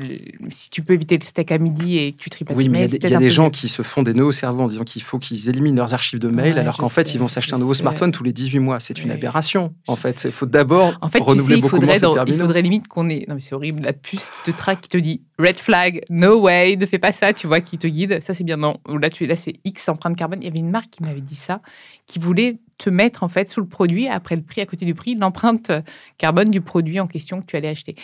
si 0.49 0.69
tu 0.69 0.81
peux 0.81 0.93
éviter 0.93 1.17
le 1.17 1.25
steak 1.25 1.51
à 1.51 1.57
midi 1.57 1.97
et 1.97 2.13
que 2.13 2.17
tu 2.17 2.29
tries 2.29 2.45
pas 2.45 2.53
oui, 2.53 2.69
mais 2.69 2.85
il 2.85 3.09
y 3.09 3.13
a 3.13 3.19
des, 3.19 3.29
gens 3.29 3.49
qui 3.49 3.69
se 3.69 3.81
font 3.81 4.01
des 4.01 4.13
nœuds 4.13 4.25
au 4.25 4.31
cerveau 4.31 4.63
en 4.63 4.67
disant 4.67 4.83
qu'il 4.83 5.01
faut 5.01 5.19
qu'ils 5.19 5.49
éliminent 5.49 5.75
leurs 5.75 5.93
archives 5.93 6.19
de 6.19 6.29
mails, 6.29 6.57
alors 6.57 6.77
qu'en 6.77 6.89
fait, 6.89 7.13
ils 7.13 7.19
vont 7.19 7.27
s'acheter 7.27 7.53
un 7.55 7.59
nouveau 7.59 7.73
smartphone 7.73 8.11
tous 8.11 8.23
les 8.23 8.33
18 8.33 8.59
mois. 8.59 8.79
C'est 8.79 9.03
une 9.03 9.11
aberration. 9.11 9.73
En 9.87 9.95
fait, 9.95 10.23
il 10.23 10.31
faut 10.31 10.45
d'abord 10.45 10.97
renouveler 11.01 11.57
beaucoup 11.57 11.81
moins 11.81 11.99
Il 12.27 12.37
faudrait 12.37 12.61
limite 12.61 12.87
qu'on 12.87 13.03
non, 13.03 13.35
mais 13.35 13.39
c'est 13.39 13.55
horrible, 13.55 13.83
la 13.83 13.93
puce 13.93 14.29
qui 14.29 14.51
te 14.51 14.57
traque, 14.57 14.81
qui 14.81 14.89
te 14.89 14.97
dit 14.97 15.21
red 15.37 15.57
flag, 15.57 16.01
no 16.09 16.41
way, 16.41 16.75
ne 16.75 16.85
fais 16.85 16.99
pas 16.99 17.11
ça, 17.11 17.33
tu 17.33 17.47
vois, 17.47 17.61
qui 17.61 17.77
te 17.77 17.87
guide. 17.87 18.21
Ça, 18.21 18.33
c'est 18.33 18.43
bien. 18.43 18.57
Non, 18.57 18.77
là, 18.87 19.09
tu, 19.09 19.25
là 19.25 19.35
c'est 19.35 19.53
X 19.63 19.89
empreinte 19.89 20.17
carbone. 20.17 20.39
Il 20.41 20.45
y 20.45 20.49
avait 20.49 20.59
une 20.59 20.69
marque 20.69 20.89
qui 20.89 21.03
m'avait 21.03 21.21
dit 21.21 21.35
ça, 21.35 21.61
qui 22.05 22.19
voulait 22.19 22.57
te 22.77 22.89
mettre, 22.89 23.23
en 23.23 23.27
fait, 23.27 23.49
sous 23.51 23.59
le 23.59 23.67
produit, 23.67 24.07
après 24.07 24.35
le 24.35 24.41
prix, 24.41 24.61
à 24.61 24.65
côté 24.65 24.85
du 24.85 24.95
prix, 24.95 25.15
l'empreinte 25.15 25.71
carbone 26.17 26.49
du 26.49 26.61
produit 26.61 26.99
en 26.99 27.07
question 27.07 27.41
que 27.41 27.45
tu 27.45 27.55
allais 27.55 27.69
acheter. 27.69 27.95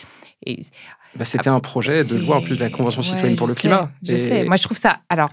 Et 0.45 0.60
Bah, 1.15 1.25
c'était 1.25 1.49
un 1.49 1.60
projet 1.60 2.04
de 2.04 2.17
loi 2.17 2.38
en 2.38 2.41
plus 2.41 2.56
de 2.56 2.63
la 2.63 2.69
Convention 2.69 3.01
citoyenne 3.01 3.36
pour 3.36 3.47
le 3.47 3.56
climat. 3.56 3.91
Je 4.04 4.15
sais. 4.15 4.43
Moi, 4.45 4.58
je 4.58 4.63
trouve 4.63 4.78
ça. 4.78 4.99
Alors, 5.10 5.30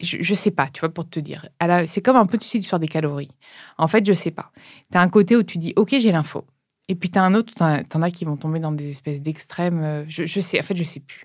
je, 0.00 0.16
ne 0.18 0.34
sais 0.34 0.50
pas, 0.50 0.68
tu 0.72 0.80
vois, 0.80 0.88
pour 0.88 1.08
te 1.08 1.20
dire. 1.20 1.48
C'est 1.86 2.00
comme 2.00 2.16
un 2.16 2.26
peu, 2.26 2.38
tu 2.38 2.46
sais, 2.46 2.58
l'histoire 2.58 2.80
des 2.80 2.88
calories. 2.88 3.30
En 3.78 3.88
fait, 3.88 4.04
je 4.06 4.12
sais 4.12 4.30
pas. 4.30 4.52
Tu 4.92 4.98
as 4.98 5.00
un 5.00 5.08
côté 5.08 5.36
où 5.36 5.42
tu 5.42 5.58
dis, 5.58 5.72
OK, 5.76 5.90
j'ai 5.90 6.12
l'info. 6.12 6.44
Et 6.90 6.96
puis, 6.96 7.08
tu 7.08 7.20
as 7.20 7.22
un 7.22 7.34
autre, 7.34 7.54
tu 7.54 7.62
en, 7.62 8.02
as 8.02 8.10
qui 8.10 8.24
vont 8.24 8.36
tomber 8.36 8.58
dans 8.58 8.72
des 8.72 8.90
espèces 8.90 9.22
d'extrêmes. 9.22 9.80
Euh, 9.80 10.04
je, 10.08 10.26
je, 10.26 10.40
sais, 10.40 10.58
en 10.58 10.64
fait, 10.64 10.76
je 10.76 10.82
sais 10.82 10.98
plus. 10.98 11.24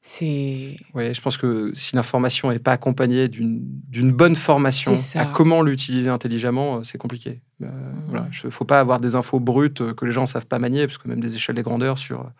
C'est. 0.00 0.76
Oui, 0.94 1.12
je 1.12 1.20
pense 1.20 1.36
que 1.36 1.72
si 1.74 1.96
l'information 1.96 2.52
n'est 2.52 2.60
pas 2.60 2.70
accompagnée 2.70 3.26
d'une 3.26 4.12
bonne 4.12 4.36
formation 4.36 4.94
à 5.16 5.26
comment 5.26 5.62
l'utiliser 5.62 6.08
intelligemment, 6.08 6.76
euh, 6.76 6.82
c'est 6.84 6.98
compliqué. 6.98 7.40
Il 7.58 7.66
euh, 7.66 8.20
ne 8.44 8.50
faut 8.50 8.64
pas 8.64 8.78
avoir 8.78 9.00
des 9.00 9.16
infos 9.16 9.40
brutes 9.40 9.92
que 9.94 10.04
les 10.04 10.12
gens 10.12 10.22
ne 10.22 10.26
savent 10.26 10.46
pas 10.46 10.60
manier, 10.60 10.86
parce 10.86 10.98
que 10.98 11.08
même 11.08 11.20
des 11.20 11.34
échelles 11.34 11.56
des 11.56 11.62
grandeurs 11.62 11.98
sur 11.98 12.30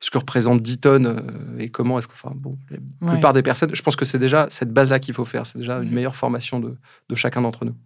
ce 0.00 0.10
que 0.10 0.18
représente 0.18 0.60
10 0.60 0.78
tonnes 0.78 1.56
et 1.60 1.68
comment 1.68 1.98
est-ce 1.98 2.08
que. 2.08 2.14
Enfin, 2.14 2.32
bon, 2.34 2.58
la 3.00 3.12
plupart 3.12 3.32
des 3.32 3.42
personnes, 3.42 3.70
je 3.72 3.82
pense 3.82 3.94
que 3.94 4.04
c'est 4.04 4.18
déjà 4.18 4.48
cette 4.50 4.72
base-là 4.72 4.98
qu'il 4.98 5.14
faut 5.14 5.24
faire. 5.24 5.46
C'est 5.46 5.58
déjà 5.58 5.78
une 5.78 5.90
mmh. 5.90 5.94
meilleure 5.94 6.16
formation 6.16 6.58
de, 6.58 6.76
de 7.08 7.14
chacun 7.14 7.42
d'entre 7.42 7.64
nous. 7.64 7.76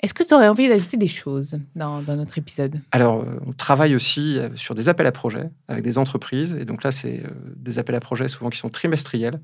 Est-ce 0.00 0.14
que 0.14 0.22
tu 0.22 0.32
aurais 0.32 0.48
envie 0.48 0.68
d'ajouter 0.68 0.96
des 0.96 1.08
choses 1.08 1.58
dans, 1.74 2.02
notre 2.02 2.38
épisode? 2.38 2.80
Alors, 2.92 3.20
euh, 3.20 3.40
on 3.46 3.52
travaille 3.52 3.96
aussi 3.96 4.38
euh, 4.38 4.48
sur 4.54 4.74
des 4.76 4.88
appels 4.88 5.06
à 5.06 5.12
projets 5.12 5.50
avec 5.66 5.82
des 5.82 5.98
entreprises. 5.98 6.54
Et 6.54 6.64
donc 6.64 6.84
là, 6.84 6.92
c'est 6.92 7.24
euh, 7.24 7.30
des 7.56 7.78
appels 7.78 7.96
à 7.96 8.00
projets 8.00 8.28
souvent 8.28 8.48
qui 8.48 8.58
sont 8.58 8.68
trimestriels. 8.68 9.40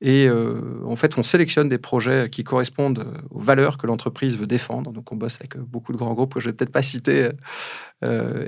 Et 0.00 0.28
en 0.30 0.94
fait, 0.94 1.18
on 1.18 1.24
sélectionne 1.24 1.68
des 1.68 1.78
projets 1.78 2.28
qui 2.30 2.44
correspondent 2.44 3.04
aux 3.30 3.40
valeurs 3.40 3.78
que 3.78 3.86
l'entreprise 3.86 4.38
veut 4.38 4.46
défendre. 4.46 4.92
Donc, 4.92 5.10
on 5.10 5.16
bosse 5.16 5.38
avec 5.40 5.58
beaucoup 5.58 5.92
de 5.92 5.96
grands 5.96 6.14
groupes 6.14 6.34
que 6.34 6.40
je 6.40 6.46
ne 6.46 6.52
vais 6.52 6.56
peut-être 6.56 6.72
pas 6.72 6.82
citer. 6.82 7.30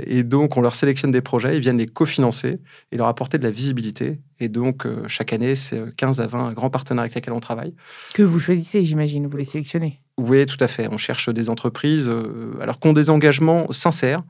et 0.07 0.23
donc, 0.23 0.57
on 0.57 0.61
leur 0.61 0.77
sélectionne 0.77 1.11
des 1.11 1.21
projets, 1.21 1.57
ils 1.57 1.61
viennent 1.61 1.79
les 1.79 1.89
cofinancer 1.89 2.61
et 2.93 2.97
leur 2.97 3.09
apporter 3.09 3.39
de 3.39 3.43
la 3.43 3.51
visibilité. 3.51 4.21
Et 4.39 4.49
donc, 4.49 4.87
chaque 5.09 5.33
année, 5.33 5.57
c'est 5.57 5.95
15 5.97 6.21
à 6.21 6.29
20 6.29 6.53
grands 6.53 6.71
partenaires 6.71 7.03
avec 7.03 7.17
lesquels 7.17 7.35
on 7.35 7.41
travaille. 7.41 7.75
Que 8.15 8.23
vous 8.23 8.39
choisissez, 8.39 8.85
j'imagine, 8.85 9.27
vous 9.27 9.37
les 9.37 9.45
sélectionnez 9.45 10.01
oui, 10.21 10.45
tout 10.45 10.57
à 10.61 10.67
fait. 10.67 10.89
On 10.91 10.99
cherche 10.99 11.31
des 11.31 11.49
entreprises 11.49 12.09
euh, 12.09 12.53
alors 12.61 12.79
qui 12.79 12.89
ont 12.89 12.93
des 12.93 13.11
engagements 13.11 13.73
sincères 13.73 14.23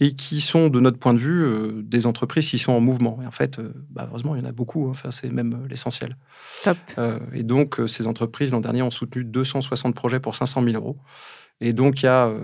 et 0.00 0.12
qui 0.12 0.40
sont, 0.40 0.68
de 0.68 0.80
notre 0.80 0.98
point 0.98 1.14
de 1.14 1.18
vue, 1.18 1.44
euh, 1.44 1.82
des 1.82 2.06
entreprises 2.06 2.48
qui 2.48 2.58
sont 2.58 2.72
en 2.72 2.80
mouvement. 2.80 3.20
Et 3.22 3.26
en 3.26 3.30
fait, 3.30 3.58
euh, 3.58 3.72
bah, 3.90 4.06
heureusement, 4.08 4.34
il 4.34 4.42
y 4.42 4.44
en 4.44 4.48
a 4.48 4.52
beaucoup. 4.52 4.86
Hein. 4.86 4.92
Enfin, 4.92 5.10
c'est 5.10 5.30
même 5.30 5.66
l'essentiel. 5.68 6.16
Top. 6.64 6.78
et 7.32 7.42
donc, 7.42 7.80
ces 7.86 8.06
entreprises, 8.06 8.52
l'an 8.52 8.60
dernier, 8.60 8.82
ont 8.82 8.90
soutenu 8.90 9.24
260 9.24 9.94
projets 9.94 10.20
pour 10.20 10.34
500 10.34 10.62
000 10.64 10.74
euros. 10.74 10.96
Et 11.60 11.72
donc, 11.72 12.02
il 12.02 12.06
y 12.06 12.08
a 12.08 12.26
euh, 12.26 12.40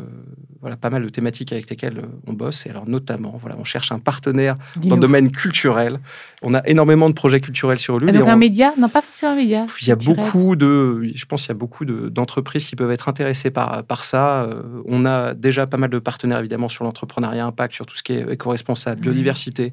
voilà, 0.60 0.76
pas 0.76 0.90
mal 0.90 1.02
de 1.02 1.08
thématiques 1.08 1.52
avec 1.52 1.70
lesquelles 1.70 1.98
euh, 1.98 2.20
on 2.26 2.34
bosse. 2.34 2.66
Et 2.66 2.70
alors, 2.70 2.86
notamment, 2.86 3.38
voilà, 3.40 3.56
on 3.58 3.64
cherche 3.64 3.92
un 3.92 3.98
partenaire 3.98 4.56
dans 4.76 4.96
le 4.96 5.00
domaine 5.00 5.30
culturel. 5.30 6.00
On 6.42 6.52
a 6.52 6.60
énormément 6.66 7.08
de 7.08 7.14
projets 7.14 7.40
culturels 7.40 7.78
sur 7.78 7.96
Ulule. 7.96 8.12
Donc, 8.12 8.28
un 8.28 8.36
média? 8.36 8.74
Non, 8.78 8.88
pas 8.88 9.00
forcément 9.00 9.32
un 9.32 9.36
média. 9.36 9.66
Il 9.80 9.88
y 9.88 9.92
a 9.92 9.96
beaucoup 9.96 10.54
de... 10.54 11.10
Je 11.14 11.24
pense 11.24 11.42
qu'il 11.42 11.48
y 11.48 11.52
a 11.52 11.54
beaucoup 11.58 11.84
d'entreprises 11.84 12.66
qui 12.66 12.76
peuvent 12.76 12.90
être 12.90 13.08
intéressées 13.08 13.50
par, 13.50 13.84
par 13.84 14.04
ça. 14.04 14.42
Euh, 14.42 14.82
on 14.86 15.06
a 15.06 15.32
déjà 15.32 15.66
pas 15.66 15.78
mal 15.78 15.90
de 15.90 15.98
partenaires, 15.98 16.40
évidemment, 16.40 16.68
sur 16.68 16.84
l'entrepreneuriat 16.84 17.46
impact, 17.46 17.74
sur 17.74 17.86
tout 17.86 17.96
ce 17.96 18.02
qui 18.02 18.12
est 18.12 18.30
éco-responsable, 18.30 19.00
biodiversité, 19.00 19.72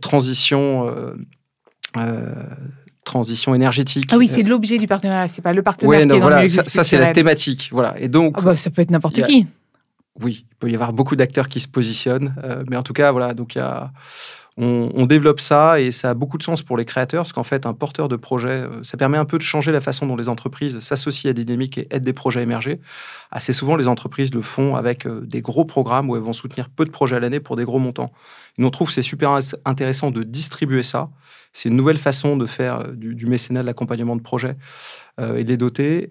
transition 0.00 0.90
transition 3.04 3.54
énergétique. 3.54 4.10
Ah 4.12 4.16
oui, 4.16 4.28
c'est 4.28 4.42
l'objet 4.42 4.78
du 4.78 4.86
partenariat, 4.86 5.28
c'est 5.28 5.42
pas 5.42 5.52
le 5.52 5.62
partenariat. 5.62 6.00
Oui, 6.00 6.06
non, 6.06 6.18
voilà, 6.18 6.48
ça, 6.48 6.84
c'est 6.84 6.98
la 6.98 7.12
thématique, 7.12 7.68
voilà. 7.72 7.94
Et 7.98 8.08
donc, 8.08 8.34
ah 8.36 8.40
bah, 8.40 8.56
ça 8.56 8.70
peut 8.70 8.82
être 8.82 8.90
n'importe 8.90 9.22
qui. 9.26 9.46
Oui, 10.22 10.46
il 10.48 10.56
peut 10.56 10.70
y 10.70 10.74
avoir 10.74 10.92
beaucoup 10.92 11.16
d'acteurs 11.16 11.48
qui 11.48 11.60
se 11.60 11.68
positionnent, 11.68 12.34
euh, 12.44 12.62
mais 12.68 12.76
en 12.76 12.82
tout 12.82 12.92
cas, 12.92 13.10
voilà, 13.10 13.34
donc 13.34 13.56
il 13.56 13.58
y 13.58 13.60
a, 13.60 13.90
on, 14.56 15.06
développe 15.06 15.40
ça 15.40 15.80
et 15.80 15.90
ça 15.90 16.10
a 16.10 16.14
beaucoup 16.14 16.38
de 16.38 16.44
sens 16.44 16.62
pour 16.62 16.76
les 16.76 16.84
créateurs, 16.84 17.24
parce 17.24 17.32
qu'en 17.32 17.42
fait, 17.42 17.66
un 17.66 17.74
porteur 17.74 18.08
de 18.08 18.14
projet, 18.14 18.48
euh, 18.48 18.82
ça 18.84 18.96
permet 18.96 19.18
un 19.18 19.24
peu 19.24 19.36
de 19.36 19.42
changer 19.42 19.72
la 19.72 19.80
façon 19.80 20.06
dont 20.06 20.14
les 20.14 20.28
entreprises 20.28 20.78
s'associent 20.78 21.30
à 21.30 21.32
des 21.32 21.42
et 21.42 21.88
aident 21.90 22.04
des 22.04 22.12
projets 22.12 22.40
à 22.40 22.42
émerger. 22.44 22.80
Assez 23.32 23.52
souvent, 23.52 23.74
les 23.74 23.88
entreprises 23.88 24.32
le 24.32 24.42
font 24.42 24.76
avec 24.76 25.06
euh, 25.06 25.22
des 25.22 25.42
gros 25.42 25.64
programmes 25.64 26.08
où 26.08 26.14
elles 26.14 26.22
vont 26.22 26.32
soutenir 26.32 26.68
peu 26.68 26.84
de 26.84 26.90
projets 26.90 27.16
à 27.16 27.20
l'année 27.20 27.40
pour 27.40 27.56
des 27.56 27.64
gros 27.64 27.80
montants. 27.80 28.12
nous, 28.58 28.66
on 28.66 28.70
trouve 28.70 28.88
que 28.88 28.94
c'est 28.94 29.02
super 29.02 29.36
intéressant 29.64 30.10
de 30.10 30.22
distribuer 30.22 30.82
ça 30.82 31.10
c'est 31.56 31.68
une 31.68 31.76
nouvelle 31.76 31.98
façon 31.98 32.36
de 32.36 32.46
faire 32.46 32.80
euh, 32.80 32.92
du, 32.94 33.26
mécénat, 33.26 33.62
de 33.62 33.66
l'accompagnement 33.66 34.16
de 34.16 34.22
projets 34.22 34.56
et 35.20 35.44
de 35.44 35.48
les 35.48 35.56
doter. 35.56 36.08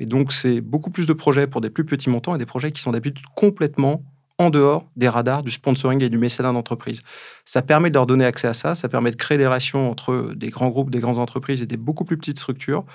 Et 0.00 0.06
donc, 0.06 0.32
c'est 0.32 0.60
beaucoup 0.60 0.90
plus 0.90 1.06
de 1.06 1.12
projets 1.12 1.46
pour 1.46 1.60
des 1.60 1.70
plus 1.70 1.84
petits 1.84 2.10
montants 2.10 2.34
et 2.34 2.38
des 2.38 2.46
projets 2.46 2.72
qui 2.72 2.82
sont 2.82 2.90
d'habitude 2.90 3.24
complètement 3.36 4.02
en 4.40 4.48
dehors 4.48 4.86
des 4.96 5.08
radars 5.08 5.42
du 5.42 5.50
sponsoring 5.50 6.02
et 6.02 6.08
du 6.08 6.16
mécénat 6.16 6.50
d'entreprise. 6.52 7.02
Ça 7.44 7.60
permet 7.60 7.90
de 7.90 7.94
leur 7.94 8.06
donner 8.06 8.24
accès 8.24 8.48
à 8.48 8.54
ça, 8.54 8.74
ça 8.74 8.88
permet 8.88 9.10
de 9.10 9.16
créer 9.16 9.36
des 9.36 9.46
relations 9.46 9.90
entre 9.90 10.32
des 10.34 10.48
grands 10.48 10.70
groupes, 10.70 10.90
des 10.90 10.98
grandes 10.98 11.18
entreprises 11.18 11.60
et 11.60 11.66
des 11.66 11.76
beaucoup 11.76 12.06
plus 12.06 12.16
petites 12.16 12.38
structures. 12.38 12.86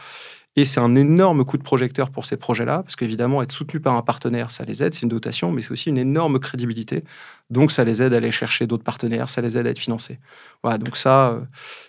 Et 0.55 0.65
c'est 0.65 0.79
un 0.79 0.95
énorme 0.95 1.45
coup 1.45 1.57
de 1.57 1.63
projecteur 1.63 2.09
pour 2.09 2.25
ces 2.25 2.37
projets-là, 2.37 2.81
parce 2.81 2.95
qu'évidemment, 2.95 3.43
être 3.43 3.51
soutenu 3.51 3.79
par 3.79 3.93
un 3.93 4.01
partenaire, 4.01 4.49
ça 4.49 4.63
les 4.63 4.81
aide, 4.81 4.95
c'est 4.95 5.03
une 5.03 5.09
dotation, 5.09 5.51
mais 5.51 5.61
c'est 5.61 5.71
aussi 5.71 5.89
une 5.89 5.97
énorme 5.97 6.39
crédibilité. 6.39 7.03
Donc, 7.51 7.71
ça 7.71 7.83
les 7.83 8.01
aide 8.01 8.13
à 8.13 8.17
aller 8.17 8.31
chercher 8.31 8.65
d'autres 8.65 8.85
partenaires, 8.85 9.27
ça 9.29 9.41
les 9.41 9.57
aide 9.57 9.67
à 9.67 9.69
être 9.69 9.79
financés. 9.79 10.17
Voilà, 10.63 10.77
donc 10.77 10.97
ça, 10.97 11.27
euh, 11.27 11.41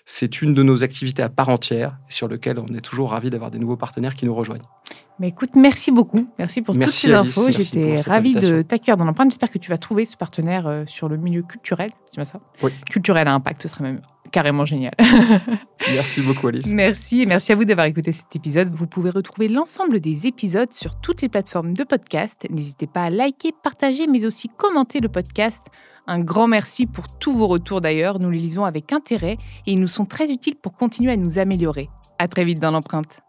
c'est 0.04 0.42
une 0.42 0.52
de 0.52 0.64
nos 0.64 0.82
activités 0.82 1.22
à 1.22 1.28
part 1.28 1.48
entière, 1.48 1.96
sur 2.08 2.26
lequel 2.28 2.58
on 2.58 2.66
est 2.74 2.80
toujours 2.80 3.12
ravi 3.12 3.30
d'avoir 3.30 3.52
des 3.52 3.58
nouveaux 3.58 3.76
partenaires 3.76 4.14
qui 4.14 4.26
nous 4.26 4.34
rejoignent. 4.34 4.66
Mais 5.18 5.28
écoute, 5.28 5.50
merci 5.54 5.92
beaucoup. 5.92 6.26
Merci 6.38 6.62
pour 6.62 6.74
toutes 6.74 6.90
ces 6.90 7.12
infos. 7.12 7.50
J'étais 7.50 7.96
ravie 8.06 8.34
de 8.34 8.62
t'accueillir 8.62 8.96
dans 8.96 9.04
l'empreinte. 9.04 9.30
J'espère 9.30 9.50
que 9.50 9.58
tu 9.58 9.70
vas 9.70 9.78
trouver 9.78 10.04
ce 10.04 10.16
partenaire 10.16 10.66
euh, 10.66 10.84
sur 10.86 11.08
le 11.08 11.16
milieu 11.16 11.42
culturel. 11.42 11.90
Tu 12.12 12.16
vois 12.16 12.26
ça 12.26 12.40
Oui. 12.62 12.70
Culturel 12.90 13.26
à 13.26 13.34
impact, 13.34 13.62
ce 13.62 13.68
serait 13.68 13.84
même 13.84 14.02
carrément 14.30 14.64
génial. 14.64 14.92
merci 15.88 16.20
beaucoup, 16.20 16.48
Alice. 16.48 16.66
Merci 16.66 17.22
et 17.22 17.26
merci 17.26 17.52
à 17.52 17.56
vous 17.56 17.64
d'avoir 17.64 17.86
écouté 17.86 18.12
cet 18.12 18.36
épisode. 18.36 18.68
Vous 18.74 18.86
pouvez 18.86 19.10
retrouver 19.10 19.48
l'ensemble 19.48 20.00
des 20.00 20.26
épisodes 20.26 20.72
sur 20.72 21.00
toutes 21.00 21.22
les 21.22 21.28
plateformes 21.28 21.72
de 21.72 21.84
podcast. 21.84 22.46
N'hésitez 22.50 22.86
pas 22.86 23.04
à 23.04 23.10
liker, 23.10 23.52
partager, 23.62 24.06
mais 24.06 24.26
aussi 24.26 24.48
commenter 24.48 25.00
le 25.00 25.08
podcast. 25.08 25.62
Un 26.06 26.20
grand 26.20 26.46
merci 26.46 26.86
pour 26.86 27.06
tous 27.18 27.32
vos 27.32 27.46
retours 27.46 27.80
d'ailleurs. 27.80 28.20
Nous 28.20 28.30
les 28.30 28.38
lisons 28.38 28.64
avec 28.64 28.92
intérêt 28.92 29.38
et 29.66 29.72
ils 29.72 29.80
nous 29.80 29.88
sont 29.88 30.04
très 30.04 30.30
utiles 30.30 30.56
pour 30.56 30.74
continuer 30.74 31.12
à 31.12 31.16
nous 31.16 31.38
améliorer. 31.38 31.88
À 32.18 32.28
très 32.28 32.44
vite 32.44 32.60
dans 32.60 32.70
l'empreinte. 32.70 33.22